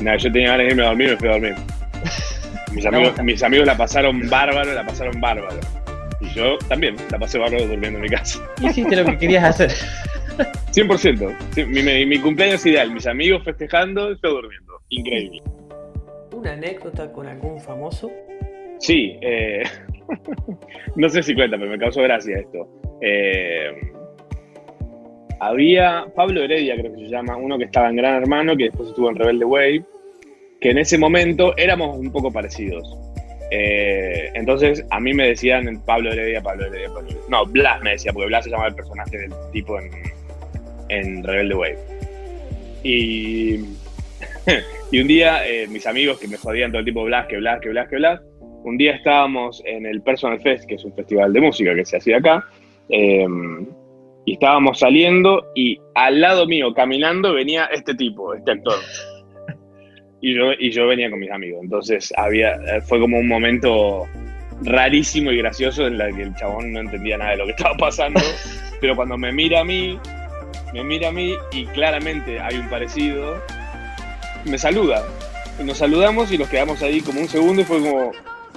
nada, 0.00 0.16
yo 0.18 0.30
tenía 0.30 0.50
ganas 0.50 0.66
de 0.66 0.70
irme 0.72 0.82
a 0.82 0.86
dormir 0.88 1.08
y 1.08 1.10
me 1.12 1.16
fui 1.16 1.28
a 1.28 1.32
dormir. 1.32 1.54
Mis 2.72 2.84
amigos, 2.84 3.22
mis 3.22 3.42
amigos 3.42 3.66
la 3.66 3.76
pasaron 3.76 4.28
bárbaro, 4.28 4.74
la 4.74 4.84
pasaron 4.84 5.20
bárbaro. 5.20 5.58
Y 6.20 6.28
yo 6.34 6.58
también 6.68 6.96
la 7.10 7.18
pasé 7.18 7.38
bárbaro 7.38 7.66
durmiendo 7.66 7.98
en 7.98 8.02
mi 8.02 8.08
casa. 8.08 8.40
Hiciste 8.60 8.94
lo 8.94 9.04
que 9.04 9.16
querías 9.16 9.44
hacer. 9.44 9.70
100%. 10.72 11.36
Sí, 11.54 11.64
mi, 11.64 11.82
mi, 11.82 12.06
mi 12.06 12.18
cumpleaños 12.18 12.64
ideal, 12.66 12.92
mis 12.92 13.06
amigos 13.06 13.42
festejando, 13.44 14.10
yo 14.22 14.30
durmiendo. 14.30 14.80
Increíble. 14.90 15.42
¿Una 16.32 16.52
anécdota 16.52 17.10
con 17.10 17.26
algún 17.26 17.60
famoso? 17.60 18.10
Sí, 18.78 19.18
eh, 19.22 19.62
no 20.96 21.08
sé 21.08 21.22
si 21.22 21.34
cuenta, 21.34 21.56
pero 21.58 21.70
me 21.70 21.78
causó 21.78 22.02
gracia 22.02 22.38
esto. 22.38 22.68
Eh, 23.00 23.72
había 25.40 26.06
Pablo 26.14 26.42
Heredia, 26.42 26.76
creo 26.76 26.92
que 26.92 27.04
se 27.04 27.08
llama, 27.08 27.36
uno 27.36 27.58
que 27.58 27.64
estaba 27.64 27.88
en 27.88 27.96
Gran 27.96 28.22
Hermano, 28.22 28.56
que 28.56 28.64
después 28.64 28.88
estuvo 28.88 29.08
en 29.08 29.16
Rebelde 29.16 29.44
Way, 29.44 29.84
que 30.60 30.70
en 30.70 30.78
ese 30.78 30.98
momento 30.98 31.56
éramos 31.56 31.96
un 31.96 32.10
poco 32.10 32.32
parecidos. 32.32 32.98
Eh, 33.50 34.30
entonces 34.34 34.84
a 34.90 35.00
mí 35.00 35.14
me 35.14 35.28
decían 35.28 35.82
Pablo 35.86 36.12
Heredia, 36.12 36.42
Pablo 36.42 36.66
Heredia, 36.66 36.88
Pablo 36.88 37.08
Heredia. 37.08 37.24
No, 37.28 37.46
Blas 37.46 37.80
me 37.82 37.90
decía, 37.90 38.12
porque 38.12 38.26
Blas 38.26 38.44
se 38.44 38.50
llama 38.50 38.66
el 38.66 38.74
personaje 38.74 39.16
del 39.16 39.32
tipo 39.52 39.78
en, 40.88 41.24
Rebelde 41.24 41.54
Way. 41.54 41.74
Y, 44.90 45.00
un 45.00 45.06
día 45.06 45.46
eh, 45.46 45.66
mis 45.68 45.86
amigos 45.86 46.18
que 46.18 46.26
me 46.26 46.38
jodían 46.38 46.70
todo 46.70 46.78
el 46.78 46.84
tiempo 46.84 47.04
Blas, 47.04 47.26
que 47.26 47.36
Blas, 47.36 47.60
que 47.60 47.68
Blas, 47.68 47.88
que 47.88 47.96
Blas, 47.96 48.22
un 48.64 48.76
día 48.76 48.92
estábamos 48.94 49.62
en 49.64 49.86
el 49.86 50.02
Personal 50.02 50.40
Fest, 50.40 50.66
que 50.66 50.74
es 50.74 50.84
un 50.84 50.92
festival 50.94 51.32
de 51.32 51.40
música 51.40 51.74
que 51.74 51.84
se 51.84 51.96
hacía 51.96 52.18
acá, 52.18 52.44
eh, 52.88 53.26
y 54.24 54.34
estábamos 54.34 54.78
saliendo 54.78 55.46
y 55.54 55.80
al 55.94 56.20
lado 56.20 56.46
mío, 56.46 56.74
caminando, 56.74 57.32
venía 57.32 57.64
este 57.72 57.94
tipo, 57.94 58.34
este 58.34 58.52
actor. 58.52 58.78
Y 60.20 60.34
yo, 60.34 60.52
y 60.58 60.70
yo 60.70 60.86
venía 60.86 61.08
con 61.08 61.20
mis 61.20 61.30
amigos. 61.30 61.60
Entonces 61.62 62.12
había, 62.16 62.54
eh, 62.54 62.80
fue 62.82 63.00
como 63.00 63.18
un 63.18 63.28
momento 63.28 64.06
rarísimo 64.62 65.30
y 65.30 65.38
gracioso 65.38 65.86
en 65.86 66.00
el 66.00 66.14
que 66.14 66.22
el 66.22 66.34
chabón 66.34 66.72
no 66.72 66.80
entendía 66.80 67.16
nada 67.16 67.30
de 67.30 67.36
lo 67.38 67.44
que 67.46 67.52
estaba 67.52 67.76
pasando. 67.76 68.20
Pero 68.80 68.96
cuando 68.96 69.16
me 69.16 69.32
mira 69.32 69.60
a 69.60 69.64
mí, 69.64 69.98
me 70.74 70.84
mira 70.84 71.08
a 71.08 71.12
mí 71.12 71.34
y 71.52 71.64
claramente 71.66 72.38
hay 72.38 72.56
un 72.56 72.68
parecido, 72.68 73.42
me 74.44 74.58
saluda. 74.58 75.04
Nos 75.64 75.78
saludamos 75.78 76.30
y 76.32 76.38
nos 76.38 76.48
quedamos 76.48 76.82
ahí 76.82 77.00
como 77.00 77.20
un 77.20 77.28
segundo 77.28 77.62
y 77.62 77.64
fue 77.64 77.80
como, 77.80 78.12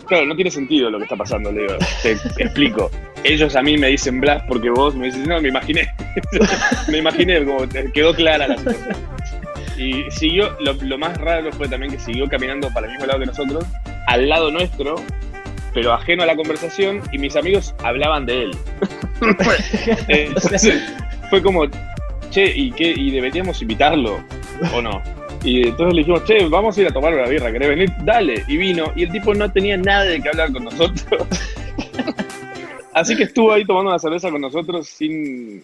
claro, 0.06 0.26
no 0.26 0.36
tiene 0.36 0.52
sentido 0.52 0.90
lo 0.90 0.98
que 0.98 1.06
está 1.06 1.16
pasando, 1.16 1.52
le 1.52 1.62
digo, 1.62 1.76
te, 2.02 2.12
explico. 2.12 2.90
Ellos 3.24 3.56
a 3.56 3.62
mí 3.62 3.78
me 3.78 3.88
dicen 3.88 4.20
Blas 4.20 4.44
porque 4.48 4.70
vos 4.70 4.96
me 4.96 5.06
dices, 5.06 5.28
no, 5.28 5.40
me 5.42 5.50
imaginé. 5.50 5.88
me 6.90 6.98
imaginé, 7.00 7.44
como 7.46 7.68
quedó 7.94 8.14
clara 8.14 8.48
la 8.48 8.58
situación. 8.58 8.96
Y 9.78 10.12
siguió, 10.12 10.56
lo, 10.60 10.74
lo, 10.74 10.98
más 10.98 11.18
raro 11.18 11.52
fue 11.54 11.68
también 11.68 11.92
que 11.92 12.00
siguió 12.00 12.28
caminando 12.28 12.70
para 12.74 12.88
el 12.88 12.94
mismo 12.94 13.08
lado 13.08 13.20
que 13.20 13.26
nosotros, 13.26 13.66
al 14.08 14.30
lado 14.30 14.52
nuestro, 14.52 14.96
pero 15.74 15.94
ajeno 15.94 16.24
a 16.24 16.26
la 16.26 16.36
conversación, 16.36 17.02
y 17.12 17.18
mis 17.18 17.36
amigos 17.36 17.74
hablaban 17.84 18.26
de 18.26 18.44
él. 18.44 18.52
Entonces, 20.08 20.94
fue 21.30 21.42
como, 21.42 21.66
che, 22.30 22.52
¿y, 22.56 22.72
qué, 22.72 22.94
¿y 22.96 23.12
deberíamos 23.12 23.62
invitarlo 23.62 24.24
o 24.74 24.82
no? 24.82 25.02
Y 25.44 25.68
entonces 25.68 25.94
le 25.96 26.02
dijimos, 26.02 26.24
che, 26.26 26.48
vamos 26.48 26.78
a 26.78 26.82
ir 26.82 26.88
a 26.88 26.92
tomar 26.92 27.14
una 27.14 27.28
birra, 27.28 27.52
¿querés 27.52 27.70
venir? 27.70 27.92
Dale. 28.04 28.44
Y 28.48 28.58
vino. 28.58 28.92
Y 28.96 29.04
el 29.04 29.12
tipo 29.12 29.34
no 29.34 29.52
tenía 29.52 29.78
nada 29.78 30.06
de 30.06 30.22
qué 30.22 30.30
hablar 30.30 30.52
con 30.52 30.66
nosotros. 30.66 31.28
Así 32.94 33.16
que 33.16 33.24
estuvo 33.24 33.52
ahí 33.52 33.66
tomando 33.66 33.90
una 33.90 34.00
cerveza 34.00 34.30
con 34.30 34.42
nosotros 34.42 34.88
sin, 34.88 35.64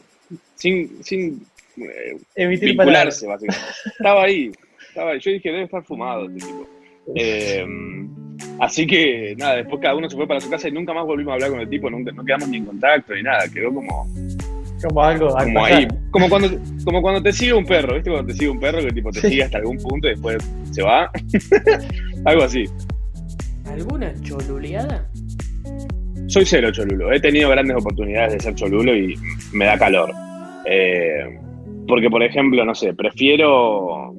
sin, 0.56 1.04
sin 1.04 1.46
eh, 1.78 2.18
Emitir 2.36 2.70
vincularse, 2.70 3.28
básicamente. 3.28 3.68
Estaba 3.86 4.24
ahí, 4.24 4.52
estaba 4.88 5.12
ahí. 5.12 5.20
Yo 5.20 5.32
dije, 5.32 5.50
debe 5.50 5.64
estar 5.64 5.84
fumado 5.84 6.26
este 6.26 6.46
tipo. 6.48 6.68
Eh, 7.16 7.66
así 8.60 8.86
que 8.86 9.36
nada, 9.38 9.58
después 9.58 9.82
cada 9.82 9.96
uno 9.96 10.10
se 10.10 10.16
fue 10.16 10.28
para 10.28 10.42
su 10.42 10.50
casa 10.50 10.68
y 10.68 10.72
nunca 10.72 10.94
más 10.94 11.06
volvimos 11.06 11.32
a 11.32 11.34
hablar 11.36 11.52
con 11.52 11.60
el 11.62 11.70
tipo, 11.70 11.90
nunca, 11.90 12.12
no 12.12 12.26
quedamos 12.26 12.50
ni 12.50 12.58
en 12.58 12.66
contacto 12.66 13.14
ni 13.16 13.24
nada, 13.24 13.48
quedó 13.48 13.74
como, 13.74 14.08
Como 14.84 15.04
algo. 15.04 15.38
al 15.38 15.46
como 15.46 15.66
ahí, 15.66 15.88
como 16.12 16.30
cuando, 16.30 16.50
como 16.86 17.02
cuando 17.02 17.22
te 17.24 17.34
sigue 17.34 17.54
un 17.54 17.66
perro, 17.66 17.96
¿viste? 17.96 18.12
Cuando 18.12 18.28
te 18.28 18.34
sigue 18.38 18.50
un 18.50 18.60
perro 18.60 18.80
que 18.80 18.92
tipo 18.92 19.10
te 19.12 19.22
Sí. 19.22 19.30
sigue 19.30 19.44
hasta 19.44 19.58
algún 19.58 19.78
punto 19.78 20.08
y 20.08 20.12
después 20.12 20.38
se 20.72 20.84
va. 20.84 21.10
Algo 22.26 22.44
así. 22.44 22.66
¿Alguna 23.66 24.14
choluleada? 24.22 25.10
Soy 26.28 26.46
cero 26.46 26.72
cholulo. 26.72 27.12
He 27.12 27.20
tenido 27.20 27.50
grandes 27.50 27.78
oportunidades 27.78 28.34
de 28.34 28.40
ser 28.40 28.56
cholulo 28.56 28.96
y 28.96 29.16
me 29.54 29.66
da 29.66 29.78
calor. 29.78 30.12
Eh, 30.66 31.40
porque, 31.88 32.10
por 32.10 32.22
ejemplo, 32.24 32.64
no 32.66 32.76
sé, 32.76 32.94
prefiero. 32.94 34.14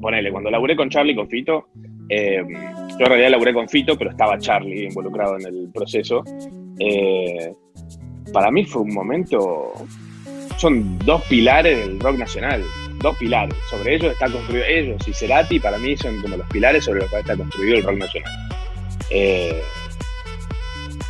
Ponele, 0.00 0.30
cuando 0.30 0.50
laburé 0.50 0.76
con 0.76 0.90
Charlie, 0.90 1.14
con 1.14 1.28
Fito, 1.28 1.68
eh, 2.10 2.42
yo 2.46 2.98
en 3.00 3.06
realidad 3.06 3.30
laburé 3.30 3.54
con 3.54 3.68
Fito, 3.68 3.96
pero 3.96 4.10
estaba 4.10 4.38
Charlie 4.38 4.84
involucrado 4.86 5.38
en 5.38 5.46
el 5.46 5.70
proceso. 5.72 6.22
Eh, 6.78 7.52
para 8.32 8.50
mí 8.50 8.64
fue 8.64 8.82
un 8.82 8.94
momento. 8.94 9.72
Son 10.56 10.98
dos 11.00 11.22
pilares 11.24 11.78
del 11.78 12.00
rock 12.00 12.18
nacional. 12.18 12.64
Dos 13.00 13.16
pilares. 13.16 13.56
Sobre 13.70 13.94
ellos 13.94 14.12
está 14.12 14.30
construido. 14.30 14.64
Ellos 14.64 15.06
y 15.06 15.12
Cerati, 15.12 15.60
para 15.60 15.78
mí, 15.78 15.96
son 15.96 16.20
como 16.20 16.36
los 16.36 16.46
pilares 16.48 16.84
sobre 16.84 17.00
los 17.00 17.10
cuales 17.10 17.28
está 17.28 17.36
construido 17.36 17.76
el 17.76 17.82
rock 17.84 17.98
nacional. 17.98 18.32
Eh, 19.10 19.62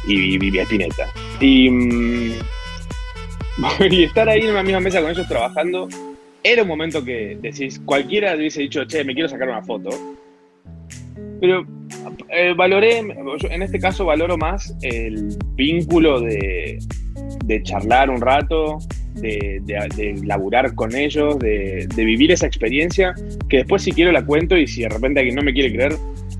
y, 0.07 0.37
y. 0.37 0.61
Y, 1.41 1.71
mm, 1.71 2.33
y 3.91 4.05
estar 4.05 4.29
ahí 4.29 4.41
en 4.41 4.51
una 4.51 4.63
misma 4.63 4.81
mesa 4.81 5.01
con 5.01 5.11
ellos 5.11 5.29
trabajando, 5.29 5.89
era 6.43 6.63
un 6.63 6.69
momento 6.69 7.05
que 7.05 7.37
decís, 7.41 7.81
cualquiera 7.85 8.35
hubiese 8.35 8.63
dicho, 8.63 8.85
che, 8.85 9.05
me 9.05 9.15
quiero 9.15 9.29
sacar 9.29 9.49
una 9.49 9.63
foto. 9.63 9.91
Pero 11.41 11.67
eh, 12.31 12.55
valoré, 12.57 12.99
en 12.99 13.63
este 13.63 13.79
caso 13.79 14.05
valoro 14.05 14.37
más 14.37 14.75
el 14.83 15.37
vínculo 15.55 16.21
de, 16.21 16.79
de 17.45 17.63
charlar 17.63 18.11
un 18.11 18.21
rato, 18.21 18.79
de, 19.15 19.61
de- 19.65 19.89
de 19.97 20.21
laburar 20.27 20.75
con 20.75 20.95
ellos, 20.95 21.39
de, 21.39 21.87
de 21.95 22.05
vivir 22.05 22.31
esa 22.33 22.47
experiencia, 22.47 23.15
que 23.49 23.59
después 23.59 23.83
si 23.83 23.93
quiero 23.93 24.13
la 24.13 24.25
cuento 24.25 24.57
y 24.57 24.67
si 24.67 24.83
de 24.83 24.89
repente 24.89 25.21
alguien 25.21 25.37
no 25.37 25.43
me 25.43 25.53
quiere 25.53 25.73
creer, 25.73 25.93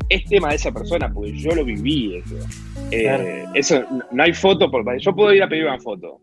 es 0.09 0.25
tema 0.25 0.51
de 0.51 0.57
esa 0.57 0.73
persona, 0.73 1.13
porque 1.13 1.33
yo 1.37 1.51
lo 1.55 1.65
viví 1.65 2.17
eso. 2.17 2.37
Eh, 2.91 3.03
Claro. 3.03 3.25
eso 3.55 3.85
no 4.13 4.23
hay 4.23 4.33
foto, 4.33 4.71
por, 4.71 4.85
yo 4.99 5.15
puedo 5.15 5.35
ir 5.35 5.43
a 5.43 5.49
pedir 5.49 5.65
una 5.65 5.79
foto. 5.79 6.21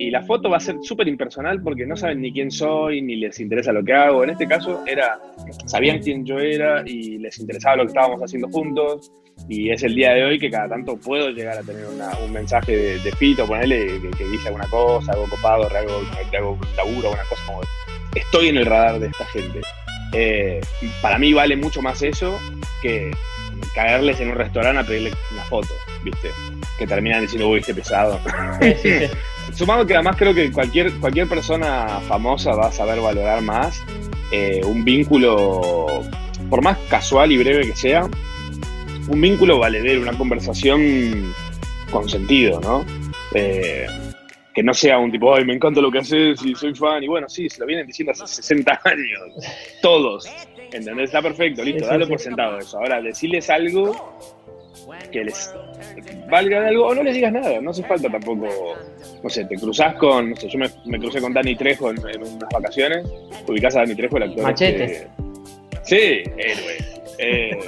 Y 0.00 0.10
la 0.10 0.22
foto 0.22 0.48
va 0.48 0.56
a 0.56 0.60
ser 0.60 0.76
súper 0.82 1.06
impersonal 1.08 1.62
porque 1.62 1.84
no 1.86 1.94
saben 1.96 2.22
ni 2.22 2.32
quién 2.32 2.50
soy, 2.50 3.02
ni 3.02 3.16
les 3.16 3.38
interesa 3.38 3.70
lo 3.72 3.84
que 3.84 3.92
hago. 3.92 4.24
En 4.24 4.30
este 4.30 4.46
caso 4.48 4.82
era, 4.86 5.18
sabían 5.66 5.98
quién 5.98 6.24
yo 6.24 6.38
era 6.38 6.82
y 6.86 7.18
les 7.18 7.38
interesaba 7.38 7.76
lo 7.76 7.82
que 7.82 7.88
estábamos 7.88 8.20
haciendo 8.22 8.48
juntos. 8.48 9.12
Y 9.48 9.70
es 9.70 9.82
el 9.82 9.94
día 9.94 10.12
de 10.14 10.24
hoy 10.24 10.38
que 10.38 10.50
cada 10.50 10.68
tanto 10.70 10.96
puedo 10.96 11.28
llegar 11.30 11.58
a 11.58 11.62
tener 11.62 11.84
una- 11.86 12.16
un 12.24 12.32
mensaje 12.32 12.76
de, 12.76 12.98
de 12.98 13.12
Fito, 13.12 13.46
ponerle 13.46 14.00
que, 14.00 14.10
que 14.16 14.24
dice 14.28 14.48
alguna 14.48 14.66
cosa, 14.68 15.12
algo 15.12 15.26
copado, 15.28 15.68
algo, 15.76 16.00
algo 16.34 16.58
laburo, 16.76 17.10
una 17.12 17.24
cosa 17.24 17.42
como 17.46 17.60
estoy 18.14 18.48
en 18.48 18.56
el 18.56 18.66
radar 18.66 19.00
de 19.00 19.06
esta 19.08 19.26
gente. 19.26 19.60
Eh, 20.14 20.60
para 21.02 21.18
mí 21.18 21.32
vale 21.34 21.56
mucho 21.56 21.80
más 21.82 22.02
eso 22.02 22.38
que 22.82 23.10
caerles 23.74 24.18
en 24.20 24.30
un 24.30 24.34
restaurante 24.36 24.80
a 24.80 24.84
pedirle 24.84 25.12
una 25.32 25.42
foto, 25.44 25.68
¿viste? 26.02 26.28
Que 26.78 26.86
terminan 26.86 27.20
diciendo, 27.22 27.48
uy, 27.48 27.60
este 27.60 27.74
pesado. 27.74 28.18
Sí, 28.60 28.72
sí, 28.82 28.90
sí. 28.98 29.06
Sumado 29.54 29.86
que 29.86 29.94
además 29.94 30.16
creo 30.16 30.34
que 30.34 30.50
cualquier, 30.50 30.92
cualquier 30.94 31.28
persona 31.28 32.00
famosa 32.08 32.54
va 32.54 32.68
a 32.68 32.72
saber 32.72 33.00
valorar 33.00 33.42
más 33.42 33.82
eh, 34.32 34.60
un 34.64 34.84
vínculo, 34.84 36.02
por 36.48 36.62
más 36.62 36.78
casual 36.88 37.32
y 37.32 37.38
breve 37.38 37.66
que 37.66 37.76
sea, 37.76 38.08
un 39.08 39.20
vínculo 39.20 39.58
valedero, 39.58 40.02
una 40.02 40.16
conversación 40.16 41.34
con 41.90 42.08
sentido, 42.08 42.60
¿no? 42.60 42.84
Eh, 43.34 43.86
que 44.54 44.62
no 44.62 44.72
sea 44.72 44.98
un 44.98 45.10
tipo, 45.10 45.34
ay, 45.34 45.44
me 45.44 45.54
encanta 45.54 45.80
lo 45.80 45.90
que 45.90 45.98
haces 45.98 46.44
y 46.44 46.54
soy 46.54 46.74
fan, 46.74 47.02
y 47.02 47.08
bueno, 47.08 47.28
sí, 47.28 47.48
se 47.48 47.60
lo 47.60 47.66
vienen 47.66 47.86
diciendo 47.86 48.12
hace 48.12 48.26
60 48.26 48.80
años, 48.84 49.44
todos, 49.82 50.28
¿entendés? 50.72 51.06
Está 51.06 51.22
perfecto, 51.22 51.64
listo, 51.64 51.84
sí. 51.88 52.06
por 52.06 52.18
sentado 52.20 52.58
eso. 52.58 52.78
Ahora, 52.78 53.02
decirles 53.02 53.50
algo 53.50 54.39
que 55.12 55.24
les 55.24 55.52
valga 56.28 56.60
de 56.60 56.68
algo, 56.68 56.86
o 56.86 56.94
no 56.94 57.02
les 57.02 57.14
digas 57.14 57.32
nada, 57.32 57.60
no 57.60 57.70
hace 57.70 57.82
falta 57.84 58.08
tampoco, 58.10 58.46
no 59.22 59.28
sé, 59.30 59.44
te 59.44 59.56
cruzás 59.56 59.94
con, 59.96 60.30
no 60.30 60.36
sé, 60.36 60.48
yo 60.48 60.58
me, 60.58 60.68
me 60.86 60.98
crucé 60.98 61.20
con 61.20 61.32
Dani 61.32 61.56
Trejo 61.56 61.90
en, 61.90 61.98
en 62.08 62.22
unas 62.22 62.48
vacaciones, 62.52 63.06
ubicás 63.46 63.76
a 63.76 63.80
Dani 63.80 63.94
Trejo, 63.94 64.16
el 64.18 64.22
actor. 64.24 64.42
Machete. 64.44 64.84
este- 64.84 65.08
sí, 65.82 66.22
héroe. 66.36 66.78
Eh, 67.18 67.58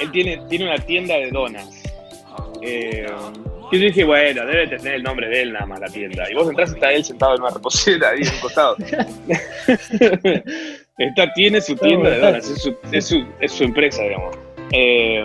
él 0.00 0.10
tiene, 0.12 0.38
tiene 0.48 0.64
una 0.66 0.78
tienda 0.78 1.14
de 1.16 1.30
donas. 1.30 1.82
Eh, 2.62 3.06
y 3.72 3.78
yo 3.78 3.86
dije, 3.86 4.04
bueno, 4.04 4.46
debe 4.46 4.66
tener 4.68 4.94
el 4.94 5.02
nombre 5.02 5.28
de 5.28 5.42
él 5.42 5.52
nada 5.52 5.66
más 5.66 5.80
la 5.80 5.88
tienda. 5.88 6.30
Y 6.30 6.34
vos 6.34 6.48
entrás 6.48 6.70
y 6.70 6.74
está 6.74 6.92
él 6.92 7.04
sentado 7.04 7.34
en 7.34 7.42
una 7.42 7.50
reposera 7.50 8.10
ahí 8.10 8.20
en 8.22 8.28
un 8.34 8.40
costado. 8.40 8.76
Está, 10.98 11.32
tiene 11.34 11.60
su 11.60 11.74
tienda 11.76 12.10
de 12.10 12.18
donas, 12.18 12.48
es 12.48 12.62
su, 12.62 12.76
es 12.92 13.04
su, 13.06 13.24
es 13.40 13.50
su 13.52 13.64
empresa, 13.64 14.02
digamos. 14.02 14.36
Eh, 14.72 15.24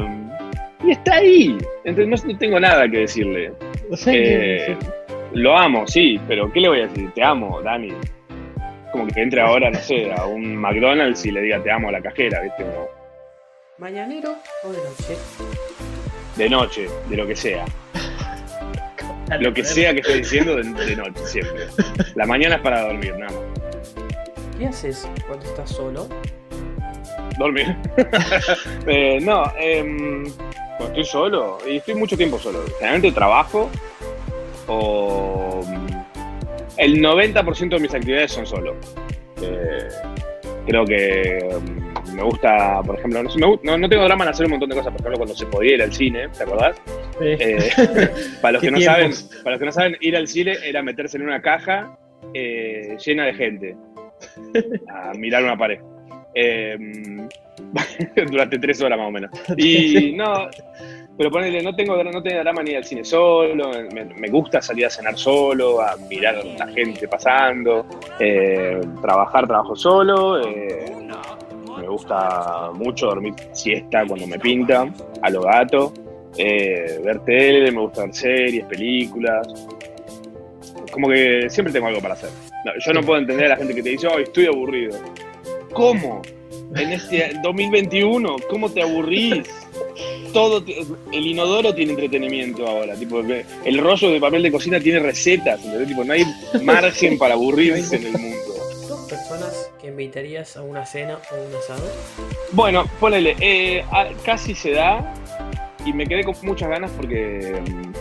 y 0.84 0.92
está 0.92 1.16
ahí. 1.16 1.58
Entonces 1.84 2.24
no, 2.26 2.32
no 2.34 2.38
tengo 2.40 2.60
nada 2.60 2.88
que 2.90 3.00
decirle. 3.00 3.52
O 3.92 3.98
sea 3.98 4.14
que- 4.14 4.72
Eh, 4.72 4.78
Lo 5.34 5.56
amo, 5.58 5.86
sí, 5.88 6.20
pero 6.28 6.52
¿qué 6.52 6.60
le 6.60 6.70
voy 6.70 6.82
a 6.82 6.88
decir? 6.88 7.12
Te 7.12 7.22
amo, 7.24 7.62
Dani. 7.62 7.94
Como 8.92 9.06
que 9.08 9.22
entre 9.22 9.42
ahora, 9.42 9.70
no 9.70 9.78
sé, 9.80 10.12
a 10.12 10.26
un 10.26 10.56
McDonald's 10.56 11.24
y 11.26 11.32
le 11.32 11.42
diga 11.42 11.62
te 11.62 11.70
amo 11.72 11.90
a 11.90 11.92
la 11.92 12.02
cajera, 12.02 12.42
¿viste? 12.42 12.64
Como 12.64 12.88
¿Mañanero 13.78 14.36
o 14.64 14.72
de 14.72 14.78
noche? 14.80 15.18
de 16.36 16.50
noche, 16.50 16.88
de 17.10 17.18
lo 17.18 17.28
que 17.28 17.36
sea. 17.36 17.66
Lo 19.40 19.54
que 19.54 19.64
sea 19.64 19.94
que 19.94 20.00
esté 20.00 20.16
diciendo, 20.18 20.56
de, 20.56 20.64
de 20.64 20.96
noche, 20.96 21.20
siempre. 21.26 21.68
La 22.16 22.26
mañana 22.26 22.56
es 22.56 22.62
para 22.62 22.82
dormir, 22.82 23.14
nada 23.16 23.32
más. 23.32 24.58
¿Qué 24.58 24.66
haces 24.66 25.08
cuando 25.28 25.46
estás 25.46 25.70
solo? 25.70 26.08
Dormir. 27.38 27.76
Eh, 28.88 29.20
no, 29.22 29.44
em, 29.60 30.26
cuando 30.80 30.98
estoy 30.98 31.04
solo, 31.04 31.58
y 31.68 31.78
estoy 31.78 31.96
mucho 31.96 32.16
tiempo 32.16 32.40
solo. 32.40 32.64
Generalmente 32.78 33.12
trabajo 33.12 33.70
o... 34.68 35.62
El 36.78 37.02
90% 37.02 37.70
de 37.70 37.80
mis 37.80 37.94
actividades 37.94 38.32
son 38.32 38.46
solo. 38.46 38.78
Eh, 39.42 39.90
creo 40.66 40.86
que 40.86 41.60
mm, 41.60 42.16
me 42.16 42.24
gusta, 42.24 42.82
por 42.82 42.98
ejemplo, 42.98 43.22
no, 43.22 43.30
sé, 43.30 43.38
me 43.38 43.60
no, 43.62 43.78
no 43.78 43.90
tengo 43.90 44.06
drama 44.06 44.24
en 44.24 44.30
hacer 44.30 44.46
un 44.46 44.52
montón 44.52 44.70
de 44.70 44.76
cosas. 44.78 44.94
Por 44.94 45.02
ejemplo, 45.02 45.18
cuando 45.18 45.36
se 45.36 45.46
podía 45.48 45.76
ir 45.76 45.82
al 45.84 45.92
cine, 45.92 46.30
¿te 46.30 46.44
acordás? 46.44 46.78
Sí. 47.20 47.26
Eh, 47.26 47.70
para, 48.42 48.54
los 48.54 48.62
que 48.62 48.72
no 48.72 48.80
saben, 48.80 49.12
para 49.44 49.52
los 49.52 49.60
que 49.60 49.66
no 49.66 49.72
saben, 49.74 49.98
ir 50.00 50.16
al 50.16 50.30
cine 50.30 50.56
era 50.64 50.82
meterse 50.82 51.18
en 51.18 51.24
una 51.24 51.42
caja 51.42 51.98
eh, 52.34 52.96
llena 53.06 53.26
de 53.26 53.34
gente 53.34 53.76
a 54.88 55.12
mirar 55.16 55.44
una 55.44 55.58
pared. 55.58 55.80
Eh, 56.34 56.78
durante 58.30 58.60
tres 58.60 58.82
horas 58.82 58.98
más 58.98 59.08
o 59.08 59.12
menos. 59.12 59.32
Y 59.58 60.14
no, 60.14 60.50
pero 61.18 61.32
ponele, 61.32 61.62
no 61.62 61.76
tengo, 61.76 62.02
no 62.02 62.24
tengo 62.24 62.40
drama 62.40 62.64
ni 62.64 62.72
ir 62.72 62.78
al 62.78 62.86
cine 62.86 63.04
solo, 63.04 63.72
me, 63.94 64.06
me 64.06 64.30
gusta 64.30 64.62
salir 64.62 64.86
a 64.86 64.90
cenar 64.90 65.18
solo, 65.18 65.82
a 65.82 65.98
mirar 66.10 66.36
a 66.36 66.44
la 66.44 66.68
gente 66.68 67.08
pasando, 67.08 67.86
eh, 68.20 68.80
trabajar, 69.02 69.46
trabajo 69.46 69.76
solo, 69.76 70.40
eh, 70.42 70.86
me 71.78 71.88
gusta 71.88 72.72
mucho 72.74 73.08
dormir 73.08 73.34
siesta 73.52 74.06
cuando 74.08 74.28
me 74.28 74.40
pinta, 74.40 74.88
a 75.22 75.30
lo 75.30 75.42
gato, 75.42 75.94
eh, 76.38 77.02
ver 77.04 77.20
tele, 77.26 77.72
me 77.72 77.82
gusta 77.82 78.04
ver 78.04 78.14
series, 78.14 78.66
películas, 78.66 79.68
como 80.92 81.10
que 81.10 81.50
siempre 81.50 81.74
tengo 81.74 81.88
algo 81.88 82.02
para 82.02 82.14
hacer. 82.14 82.30
No, 82.66 82.72
yo 82.80 82.94
no 82.94 83.02
puedo 83.02 83.20
entender 83.20 83.48
a 83.48 83.50
la 83.50 83.58
gente 83.58 83.76
que 83.76 83.84
te 83.84 83.90
dice, 83.90 84.08
oh, 84.08 84.20
estoy 84.20 84.48
aburrido. 84.48 84.98
¿Cómo? 85.74 86.22
En 86.76 86.92
este 86.92 87.34
2021, 87.44 88.36
¿cómo 88.50 88.70
te 88.70 88.82
aburrís? 88.82 89.44
Todo, 90.34 90.64
el 91.12 91.28
inodoro 91.28 91.74
tiene 91.74 91.92
entretenimiento 91.94 92.68
ahora, 92.68 92.96
tipo, 92.96 93.22
el 93.22 93.78
rollo 93.80 94.12
de 94.12 94.20
papel 94.20 94.44
de 94.44 94.52
cocina 94.52 94.80
tiene 94.80 95.00
recetas, 95.00 95.64
¿entendés? 95.64 95.88
Tipo, 95.88 96.04
no 96.04 96.14
hay 96.14 96.26
margen 96.64 97.18
para 97.18 97.34
aburrirse 97.34 97.96
en 97.96 98.06
el 98.06 98.12
mundo. 98.14 98.38
¿Dos 98.88 99.00
personas 99.10 99.72
que 99.82 99.88
invitarías 99.88 100.56
a 100.58 100.62
una 100.62 100.86
cena 100.86 101.20
o 101.32 101.48
un 101.48 101.56
asado? 101.56 101.92
Bueno, 102.52 102.86
ponele, 103.00 103.36
eh, 103.40 103.84
casi 104.24 104.54
se 104.54 104.72
da 104.72 105.14
y 105.86 105.94
me 105.94 106.06
quedé 106.06 106.24
con 106.24 106.36
muchas 106.44 106.70
ganas 106.70 106.92
porque 106.92 107.62
mm, 107.62 107.94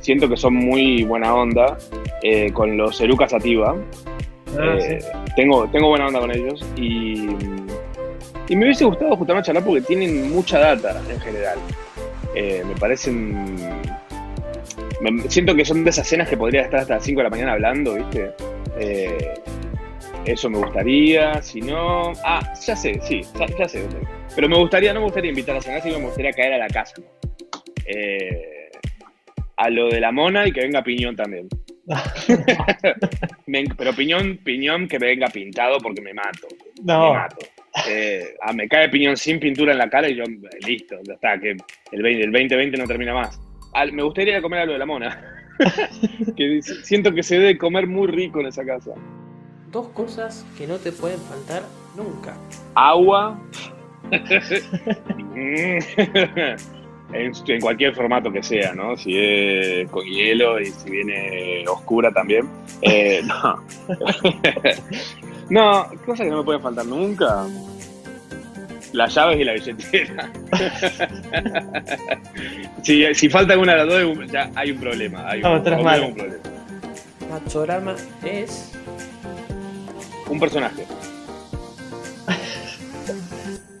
siento 0.00 0.28
que 0.28 0.36
son 0.36 0.54
muy 0.54 1.04
buena 1.04 1.34
onda 1.34 1.78
eh, 2.22 2.52
con 2.52 2.76
los 2.76 3.00
Eruca 3.00 3.28
Sativa. 3.28 3.76
Ah, 4.58 4.76
Eh, 4.78 5.00
sí. 5.00 5.08
tengo, 5.36 5.68
tengo 5.70 5.88
buena 5.88 6.06
onda 6.06 6.20
con 6.20 6.30
ellos 6.30 6.64
y, 6.76 7.26
y 8.48 8.56
me 8.56 8.64
hubiese 8.66 8.84
gustado 8.84 9.16
justamente 9.16 9.46
charlar 9.46 9.64
porque 9.64 9.80
tienen 9.82 10.30
mucha 10.30 10.58
data 10.58 11.00
en 11.10 11.20
general. 11.20 11.58
Eh, 12.34 12.62
me 12.66 12.74
parecen. 12.76 13.56
me- 15.00 15.28
siento 15.28 15.54
que 15.54 15.64
son 15.64 15.84
de 15.84 15.90
esas 15.90 16.06
cenas 16.06 16.28
que 16.28 16.36
podría 16.36 16.62
estar 16.62 16.80
hasta 16.80 16.94
las 16.96 17.04
5 17.04 17.20
de 17.20 17.24
la 17.24 17.30
mañana 17.30 17.52
hablando, 17.52 17.94
¿viste? 17.94 18.32
Eh, 18.78 19.34
eso 20.24 20.50
me 20.50 20.58
gustaría, 20.58 21.40
si 21.42 21.60
no. 21.60 22.12
Ah, 22.24 22.40
ya 22.66 22.76
sé, 22.76 23.00
sí, 23.04 23.22
ya, 23.38 23.46
ya 23.58 23.68
sé. 23.68 23.84
Pero 24.34 24.48
me 24.48 24.56
gustaría, 24.56 24.92
no 24.92 25.00
me 25.00 25.06
gustaría 25.06 25.30
invitar 25.30 25.56
a 25.56 25.62
cenar, 25.62 25.82
sino 25.82 25.98
me 25.98 26.06
gustaría 26.06 26.32
caer 26.32 26.54
a 26.54 26.58
la 26.58 26.68
casa. 26.68 26.94
Eh, 27.86 28.70
a 29.56 29.70
lo 29.70 29.88
de 29.88 30.00
la 30.00 30.12
mona 30.12 30.46
y 30.46 30.52
que 30.52 30.60
venga 30.60 30.82
Piñón 30.82 31.16
también. 31.16 31.48
Me- 33.46 33.64
pero 33.76 33.92
piñón, 33.92 34.38
piñón 34.44 34.88
que 34.88 34.98
me 34.98 35.06
venga 35.06 35.28
pintado 35.28 35.78
porque 35.78 36.00
me 36.02 36.12
mato. 36.14 36.48
No, 36.82 37.12
Me 37.12 37.18
mato. 37.18 37.36
Eh, 37.88 38.34
ah, 38.42 38.52
me 38.52 38.68
cae 38.68 38.88
piñón 38.88 39.16
sin 39.16 39.38
pintura 39.38 39.72
en 39.72 39.78
la 39.78 39.88
cara 39.90 40.08
y 40.08 40.16
yo, 40.16 40.24
eh, 40.24 40.38
listo, 40.66 40.96
ya 41.06 41.14
está, 41.14 41.38
que 41.38 41.50
el, 41.50 42.02
20, 42.02 42.24
el 42.24 42.32
2020 42.32 42.78
no 42.78 42.86
termina 42.86 43.14
más. 43.14 43.38
Al- 43.74 43.92
me 43.92 44.02
gustaría 44.02 44.32
ir 44.32 44.38
a 44.38 44.42
comer 44.42 44.60
a 44.60 44.66
lo 44.66 44.72
de 44.72 44.78
la 44.78 44.86
mona. 44.86 45.32
que 46.36 46.44
dice- 46.44 46.82
siento 46.84 47.12
que 47.14 47.22
se 47.22 47.38
debe 47.38 47.58
comer 47.58 47.86
muy 47.86 48.06
rico 48.08 48.40
en 48.40 48.46
esa 48.46 48.64
casa. 48.64 48.92
Dos 49.70 49.88
cosas 49.88 50.46
que 50.56 50.66
no 50.66 50.76
te 50.78 50.92
pueden 50.92 51.20
faltar 51.20 51.62
nunca. 51.96 52.36
Agua. 52.74 53.38
en, 57.12 57.32
en 57.46 57.60
cualquier 57.60 57.94
formato 57.94 58.32
que 58.32 58.42
sea, 58.42 58.74
¿no? 58.74 58.96
Si 58.96 59.16
es 59.16 59.88
con 59.90 60.04
hielo 60.04 60.60
y 60.60 60.66
si 60.66 60.90
viene 60.90 61.64
oscura 61.68 62.10
también. 62.12 62.48
Eh, 62.82 63.22
no. 63.24 63.62
no, 65.50 65.86
cosas 66.04 66.24
que 66.24 66.30
no 66.30 66.38
me 66.38 66.44
pueden 66.44 66.62
faltar 66.62 66.86
nunca. 66.86 67.46
Las 68.92 69.14
llaves 69.14 69.40
y 69.40 69.44
la 69.44 69.52
billetera. 69.52 70.30
si, 72.82 73.14
si 73.14 73.28
falta 73.28 73.52
alguna 73.52 73.72
de 73.74 73.78
las 73.84 73.88
dos, 73.88 74.32
ya 74.32 74.50
hay 74.54 74.70
un 74.70 74.78
problema. 74.78 75.28
Hay 75.28 75.38
un, 75.38 75.42
Vamos, 75.42 75.64
tras 75.64 75.78
hay 75.78 75.84
mano. 75.84 76.06
un 76.08 76.14
problema. 76.14 76.42
Machorama 77.30 77.94
es. 78.24 78.72
Un 80.28 80.40
personaje. 80.40 80.84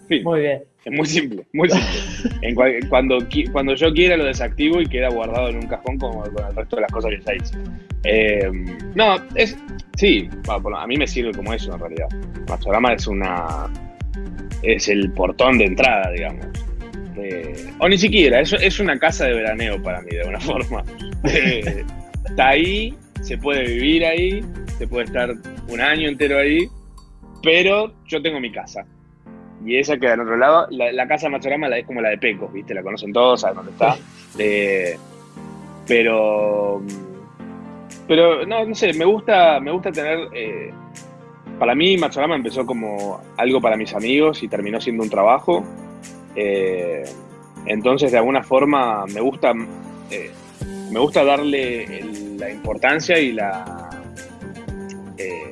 Fin. 0.08 0.22
muy 0.24 0.40
bien. 0.40 0.62
Es 0.84 0.92
muy 0.92 1.06
simple, 1.06 1.44
muy 1.52 1.68
simple. 1.68 2.38
En 2.42 2.54
cual- 2.54 2.88
cuando, 2.88 3.18
cuando 3.50 3.74
yo 3.74 3.92
quiera 3.92 4.16
lo 4.16 4.24
desactivo 4.24 4.80
y 4.80 4.86
queda 4.86 5.08
guardado 5.08 5.48
en 5.48 5.56
un 5.56 5.66
cajón 5.66 5.98
como 5.98 6.22
con 6.22 6.46
el 6.48 6.54
resto 6.54 6.76
de 6.76 6.82
las 6.82 6.92
cosas 6.92 7.10
que 7.10 7.20
ya 7.26 7.34
hice. 7.34 7.54
Eh, 8.04 8.50
no, 8.94 9.16
es. 9.34 9.56
Sí, 9.96 10.28
a 10.48 10.86
mí 10.86 10.96
me 10.96 11.06
sirve 11.08 11.32
como 11.32 11.52
eso 11.52 11.72
en 11.74 11.80
realidad. 11.80 12.06
Machorama 12.48 12.92
es 12.92 13.06
una. 13.08 13.68
Es 14.62 14.88
el 14.88 15.10
portón 15.12 15.58
de 15.58 15.64
entrada, 15.64 16.10
digamos. 16.12 16.46
Eh, 17.18 17.66
o 17.80 17.88
ni 17.88 17.98
siquiera, 17.98 18.40
es, 18.40 18.52
es 18.52 18.78
una 18.78 18.96
casa 18.98 19.26
de 19.26 19.34
veraneo 19.34 19.82
para 19.82 20.02
mí, 20.02 20.10
de 20.12 20.20
alguna 20.20 20.38
forma. 20.40 20.84
Eh, 21.24 21.84
está 22.26 22.50
ahí, 22.50 22.94
se 23.22 23.38
puede 23.38 23.64
vivir 23.64 24.04
ahí, 24.04 24.40
se 24.78 24.86
puede 24.86 25.06
estar 25.06 25.30
un 25.68 25.80
año 25.80 26.08
entero 26.08 26.38
ahí, 26.38 26.68
pero 27.42 27.92
yo 28.06 28.22
tengo 28.22 28.38
mi 28.38 28.52
casa. 28.52 28.86
Y 29.66 29.76
esa 29.78 29.98
queda 29.98 30.14
en 30.14 30.20
otro 30.20 30.36
lado. 30.36 30.66
La, 30.70 30.92
la 30.92 31.08
casa 31.08 31.28
Machorama 31.28 31.68
la 31.68 31.78
es 31.78 31.86
como 31.86 32.00
la 32.00 32.10
de 32.10 32.18
Pecos, 32.18 32.52
¿viste? 32.52 32.72
La 32.72 32.82
conocen 32.82 33.12
todos, 33.12 33.40
saben 33.40 33.56
dónde 33.56 33.72
está. 33.72 33.96
Eh, 34.38 34.96
pero. 35.86 36.80
Pero, 38.08 38.46
no, 38.46 38.64
no 38.64 38.74
sé, 38.74 38.92
me 38.92 39.04
gusta, 39.04 39.58
me 39.60 39.72
gusta 39.72 39.90
tener. 39.90 40.28
eh, 40.32 40.70
para 41.58 41.74
mí, 41.74 41.96
Machorama 41.96 42.36
empezó 42.36 42.64
como 42.66 43.20
algo 43.36 43.60
para 43.60 43.76
mis 43.76 43.94
amigos 43.94 44.42
y 44.42 44.48
terminó 44.48 44.80
siendo 44.80 45.02
un 45.02 45.10
trabajo. 45.10 45.64
Eh, 46.36 47.02
entonces, 47.66 48.12
de 48.12 48.18
alguna 48.18 48.42
forma, 48.42 49.04
me 49.06 49.20
gusta. 49.20 49.52
me 49.54 51.00
gusta 51.00 51.24
darle 51.24 51.84
el- 51.98 52.36
la 52.38 52.50
importancia 52.50 53.18
y 53.18 53.32
la. 53.32 53.90
eh, 55.18 55.45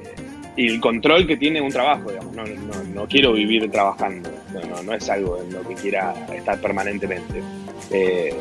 y 0.57 0.69
el 0.69 0.81
control 0.81 1.27
que 1.27 1.37
tiene 1.37 1.61
un 1.61 1.71
trabajo, 1.71 2.11
digamos. 2.11 2.35
No, 2.35 2.45
no, 2.45 2.85
no 2.95 3.07
quiero 3.07 3.33
vivir 3.33 3.71
trabajando, 3.71 4.31
no, 4.53 4.83
no, 4.83 4.95
es 4.95 5.09
algo 5.11 5.41
en 5.41 5.53
lo 5.53 5.63
que 5.67 5.75
quiera 5.75 6.15
estar 6.35 6.59
permanentemente. 6.61 7.43
Eh, 7.91 8.35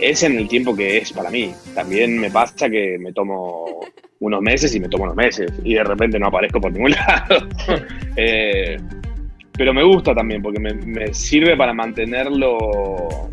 es 0.00 0.22
en 0.22 0.38
el 0.38 0.48
tiempo 0.48 0.74
que 0.74 0.98
es 0.98 1.12
para 1.12 1.30
mí. 1.30 1.52
También 1.74 2.18
me 2.18 2.30
pasa 2.30 2.70
que 2.70 2.98
me 2.98 3.12
tomo 3.12 3.80
unos 4.20 4.40
meses 4.40 4.74
y 4.74 4.80
me 4.80 4.88
tomo 4.88 5.04
unos 5.04 5.16
meses 5.16 5.52
y 5.64 5.74
de 5.74 5.84
repente 5.84 6.18
no 6.18 6.28
aparezco 6.28 6.60
por 6.60 6.72
ningún 6.72 6.90
lado. 6.92 7.46
Eh, 8.16 8.78
pero 9.52 9.74
me 9.74 9.82
gusta 9.82 10.14
también 10.14 10.42
porque 10.42 10.58
me, 10.58 10.72
me 10.72 11.12
sirve 11.12 11.56
para 11.56 11.74
mantenerlo 11.74 13.28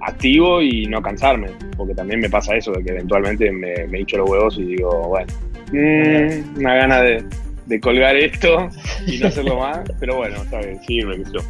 activo 0.00 0.62
y 0.62 0.86
no 0.86 1.02
cansarme, 1.02 1.48
porque 1.76 1.94
también 1.94 2.20
me 2.20 2.30
pasa 2.30 2.56
eso, 2.56 2.72
de 2.72 2.82
que 2.82 2.90
eventualmente 2.90 3.50
me, 3.50 3.86
me 3.88 4.00
hincho 4.00 4.16
los 4.18 4.30
huevos 4.30 4.58
y 4.58 4.64
digo, 4.64 5.08
bueno, 5.08 5.32
mm, 5.72 6.58
una 6.58 6.74
gana 6.74 7.02
de, 7.02 7.24
de 7.68 7.80
colgar 7.80 8.16
esto 8.16 8.68
y 9.06 9.18
no 9.18 9.28
hacerlo 9.28 9.58
más, 9.58 9.80
pero 10.00 10.16
bueno, 10.16 10.36
está 10.42 10.58
bien, 10.60 10.82
sirve, 10.84 11.22
que 11.22 11.30
yo. 11.32 11.40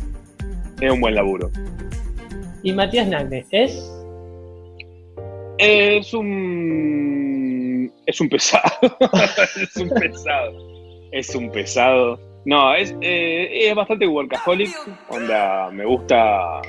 Es 0.81 0.93
un 0.93 1.01
buen 1.01 1.15
laburo. 1.15 1.51
Y 2.63 2.73
Matías 2.73 3.09
Nagne, 3.09 3.45
¿es? 3.51 3.91
Es 5.59 6.13
un. 6.15 7.93
Es 8.07 8.21
un 8.21 8.29
pesado. 8.29 8.63
es 9.61 9.77
un 9.77 9.89
pesado. 9.91 11.09
Es 11.13 11.35
un 11.35 11.51
pesado. 11.51 12.21
No, 12.45 12.75
es, 12.75 12.95
eh, 13.01 13.69
es 13.69 13.75
bastante 13.75 14.07
workaholic. 14.07 14.71
Onda, 15.09 15.71
me 15.71 15.85
gusta. 15.85 16.63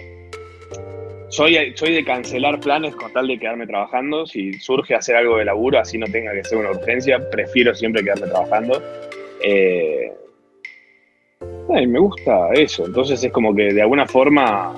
soy, 1.29 1.73
soy 1.75 1.93
de 1.93 2.03
cancelar 2.03 2.59
planes 2.59 2.95
con 2.95 3.13
tal 3.13 3.27
de 3.27 3.39
quedarme 3.39 3.67
trabajando. 3.67 4.25
Si 4.25 4.53
surge 4.53 4.95
hacer 4.95 5.15
algo 5.15 5.37
de 5.37 5.45
laburo, 5.45 5.79
así 5.79 5.97
no 5.97 6.07
tenga 6.07 6.33
que 6.33 6.43
ser 6.43 6.57
una 6.57 6.71
urgencia, 6.71 7.19
prefiero 7.29 7.73
siempre 7.75 8.03
quedarme 8.03 8.27
trabajando. 8.27 8.81
Eh, 9.41 10.11
me 11.69 11.99
gusta 11.99 12.49
eso. 12.53 12.85
Entonces 12.85 13.23
es 13.23 13.31
como 13.31 13.55
que 13.55 13.73
de 13.73 13.81
alguna 13.81 14.07
forma 14.07 14.75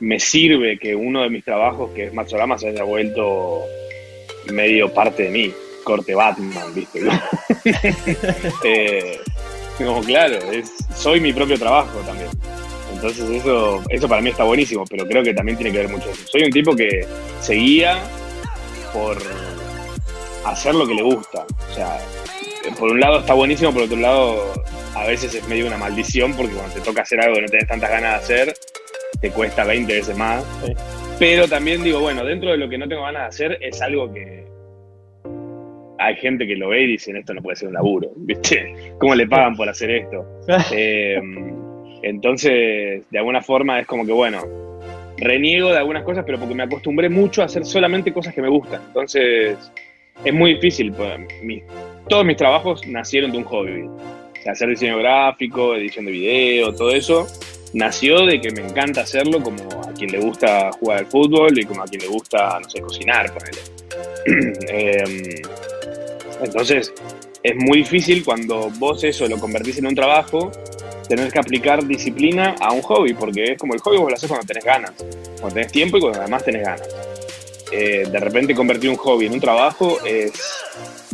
me 0.00 0.20
sirve 0.20 0.78
que 0.78 0.94
uno 0.94 1.22
de 1.22 1.30
mis 1.30 1.44
trabajos, 1.44 1.90
que 1.92 2.04
es 2.04 2.14
Matsorama, 2.14 2.58
se 2.58 2.68
haya 2.68 2.84
vuelto 2.84 3.62
medio 4.52 4.92
parte 4.92 5.24
de 5.24 5.30
mí. 5.30 5.52
Corte 5.84 6.14
Batman, 6.14 6.74
¿viste? 6.74 7.00
eh, 8.64 9.18
como 9.78 10.02
claro, 10.02 10.38
soy 10.94 11.20
mi 11.20 11.32
propio 11.32 11.58
trabajo 11.58 11.98
también. 12.00 12.28
Entonces 12.92 13.30
eso, 13.30 13.82
eso 13.88 14.08
para 14.08 14.20
mí 14.20 14.30
está 14.30 14.44
buenísimo, 14.44 14.84
pero 14.90 15.06
creo 15.06 15.22
que 15.22 15.32
también 15.32 15.56
tiene 15.56 15.72
que 15.72 15.78
ver 15.78 15.88
mucho 15.88 16.10
eso. 16.10 16.26
Soy 16.26 16.42
un 16.42 16.50
tipo 16.50 16.74
que 16.74 17.06
seguía 17.40 18.02
por 18.92 19.16
hacer 20.44 20.74
lo 20.74 20.86
que 20.86 20.94
le 20.94 21.02
gusta. 21.02 21.46
O 21.70 21.74
sea, 21.74 21.98
por 22.76 22.90
un 22.90 23.00
lado 23.00 23.20
está 23.20 23.34
buenísimo, 23.34 23.72
por 23.72 23.82
otro 23.82 23.96
lado 23.96 24.52
a 24.94 25.06
veces 25.06 25.34
es 25.34 25.46
medio 25.48 25.66
una 25.66 25.78
maldición 25.78 26.34
porque 26.34 26.52
cuando 26.52 26.74
te 26.74 26.80
toca 26.80 27.02
hacer 27.02 27.20
algo 27.20 27.36
que 27.36 27.42
no 27.42 27.48
tenés 27.48 27.68
tantas 27.68 27.90
ganas 27.90 28.10
de 28.10 28.16
hacer, 28.16 28.54
te 29.20 29.30
cuesta 29.30 29.64
20 29.64 29.92
veces 29.92 30.16
más. 30.16 30.44
Pero 31.18 31.48
también 31.48 31.82
digo, 31.82 32.00
bueno, 32.00 32.24
dentro 32.24 32.50
de 32.50 32.56
lo 32.56 32.68
que 32.68 32.78
no 32.78 32.88
tengo 32.88 33.02
ganas 33.02 33.22
de 33.22 33.28
hacer 33.28 33.58
es 33.60 33.80
algo 33.82 34.12
que 34.12 34.46
hay 35.98 36.14
gente 36.16 36.46
que 36.46 36.54
lo 36.56 36.68
ve 36.68 36.82
y 36.82 36.86
dicen 36.86 37.16
esto 37.16 37.34
no 37.34 37.42
puede 37.42 37.56
ser 37.56 37.68
un 37.68 37.74
laburo, 37.74 38.10
¿viste? 38.16 38.92
¿Cómo 38.98 39.14
le 39.14 39.26
pagan 39.26 39.56
por 39.56 39.68
hacer 39.68 39.90
esto? 39.90 40.24
Eh, 40.72 41.20
entonces, 42.02 43.02
de 43.10 43.18
alguna 43.18 43.42
forma 43.42 43.80
es 43.80 43.86
como 43.86 44.06
que, 44.06 44.12
bueno, 44.12 44.40
reniego 45.16 45.70
de 45.70 45.78
algunas 45.78 46.04
cosas, 46.04 46.24
pero 46.24 46.38
porque 46.38 46.54
me 46.54 46.62
acostumbré 46.62 47.08
mucho 47.08 47.42
a 47.42 47.46
hacer 47.46 47.64
solamente 47.64 48.12
cosas 48.12 48.34
que 48.34 48.40
me 48.40 48.48
gustan. 48.48 48.80
Entonces, 48.86 49.56
es 50.24 50.34
muy 50.34 50.54
difícil. 50.54 50.92
Pues, 50.92 51.18
todos 52.08 52.24
mis 52.24 52.36
trabajos 52.36 52.86
nacieron 52.86 53.32
de 53.32 53.38
un 53.38 53.44
hobby. 53.44 53.88
hacer 54.46 54.68
diseño 54.70 54.98
gráfico, 54.98 55.74
edición 55.74 56.06
de 56.06 56.12
video, 56.12 56.74
todo 56.74 56.90
eso, 56.90 57.26
nació 57.74 58.24
de 58.24 58.40
que 58.40 58.50
me 58.50 58.62
encanta 58.62 59.02
hacerlo 59.02 59.42
como 59.42 59.62
a 59.82 59.92
quien 59.92 60.10
le 60.10 60.18
gusta 60.18 60.70
jugar 60.72 60.98
al 60.98 61.06
fútbol 61.06 61.58
y 61.58 61.64
como 61.64 61.82
a 61.82 61.86
quien 61.86 62.00
le 62.00 62.08
gusta, 62.08 62.58
no 62.60 62.68
sé, 62.68 62.80
cocinar, 62.80 63.32
ponele. 63.32 63.58
Em, 64.68 65.22
entonces, 66.42 66.92
es 67.42 67.56
muy 67.56 67.78
difícil 67.78 68.24
cuando 68.24 68.70
vos 68.78 69.04
eso 69.04 69.26
lo 69.26 69.38
convertís 69.38 69.78
en 69.78 69.86
un 69.86 69.94
trabajo, 69.94 70.50
tener 71.08 71.32
que 71.32 71.38
aplicar 71.38 71.86
disciplina 71.86 72.54
a 72.60 72.72
un 72.72 72.82
hobby, 72.82 73.14
porque 73.14 73.52
es 73.52 73.58
como 73.58 73.74
el 73.74 73.80
hobby 73.80 73.96
vos 73.98 74.10
lo 74.10 74.16
haces 74.16 74.28
cuando 74.28 74.46
tenés 74.46 74.64
ganas, 74.64 74.92
cuando 75.40 75.54
tenés 75.54 75.72
tiempo 75.72 75.98
y 75.98 76.00
cuando 76.00 76.20
además 76.20 76.44
tenés 76.44 76.62
ganas. 76.62 77.07
Eh, 77.70 78.06
de 78.10 78.20
repente 78.20 78.54
convertir 78.54 78.90
un 78.90 78.96
hobby 78.96 79.26
en 79.26 79.34
un 79.34 79.40
trabajo 79.40 79.98
es 80.04 80.32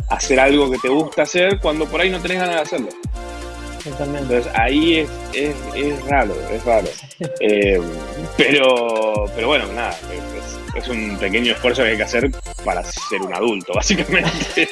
hacer 0.09 0.39
algo 0.39 0.71
que 0.71 0.77
te 0.77 0.89
gusta 0.89 1.23
hacer 1.23 1.59
cuando 1.59 1.85
por 1.85 2.01
ahí 2.01 2.09
no 2.09 2.19
tenés 2.19 2.39
ganas 2.39 2.55
de 2.55 2.61
hacerlo. 2.61 2.89
Entonces 3.85 4.47
ahí 4.55 4.99
es, 4.99 5.09
es, 5.33 5.55
es 5.75 6.05
raro, 6.05 6.35
es 6.51 6.65
raro. 6.65 6.87
Eh, 7.39 7.79
pero, 8.35 9.25
pero 9.35 9.47
bueno, 9.47 9.67
nada, 9.73 9.95
es, 10.75 10.87
un 10.87 11.17
pequeño 11.19 11.53
esfuerzo 11.53 11.83
que 11.83 11.89
hay 11.89 11.97
que 11.97 12.03
hacer 12.03 12.31
para 12.63 12.83
ser 12.83 13.21
un 13.21 13.33
adulto, 13.33 13.73
básicamente. 13.75 14.67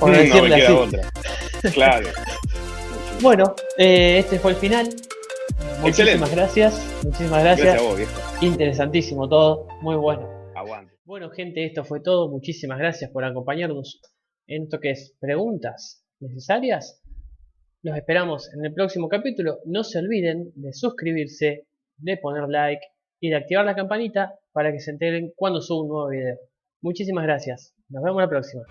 no 0.00 0.06
me 0.08 0.28
queda 0.28 0.74
otra. 0.74 1.10
Claro. 1.72 2.08
Bueno, 3.20 3.54
eh, 3.78 4.18
este 4.18 4.38
fue 4.38 4.50
el 4.52 4.56
final. 4.58 4.94
Muchísimas 5.80 6.30
gracias. 6.30 6.80
Muchísimas 7.02 7.42
gracias. 7.42 7.82
Interesantísimo 8.42 9.26
todo. 9.28 9.66
Muy 9.80 9.96
bueno. 9.96 10.35
Bueno, 11.04 11.30
gente, 11.30 11.64
esto 11.64 11.84
fue 11.84 12.00
todo. 12.00 12.30
Muchísimas 12.30 12.78
gracias 12.78 13.10
por 13.10 13.24
acompañarnos 13.24 14.00
en 14.46 14.64
esto 14.64 14.80
que 14.80 14.90
es 14.90 15.16
preguntas 15.20 16.04
necesarias. 16.20 17.02
Los 17.82 17.96
esperamos 17.96 18.52
en 18.54 18.64
el 18.64 18.72
próximo 18.72 19.08
capítulo. 19.08 19.58
No 19.66 19.84
se 19.84 19.98
olviden 19.98 20.52
de 20.54 20.72
suscribirse, 20.72 21.66
de 21.98 22.16
poner 22.16 22.48
like 22.48 22.86
y 23.20 23.30
de 23.30 23.36
activar 23.36 23.64
la 23.64 23.76
campanita 23.76 24.34
para 24.52 24.72
que 24.72 24.80
se 24.80 24.92
enteren 24.92 25.32
cuando 25.36 25.60
subo 25.60 25.82
un 25.82 25.88
nuevo 25.88 26.08
video. 26.08 26.38
Muchísimas 26.80 27.24
gracias. 27.24 27.74
Nos 27.88 28.02
vemos 28.02 28.22
la 28.22 28.28
próxima. 28.28 28.64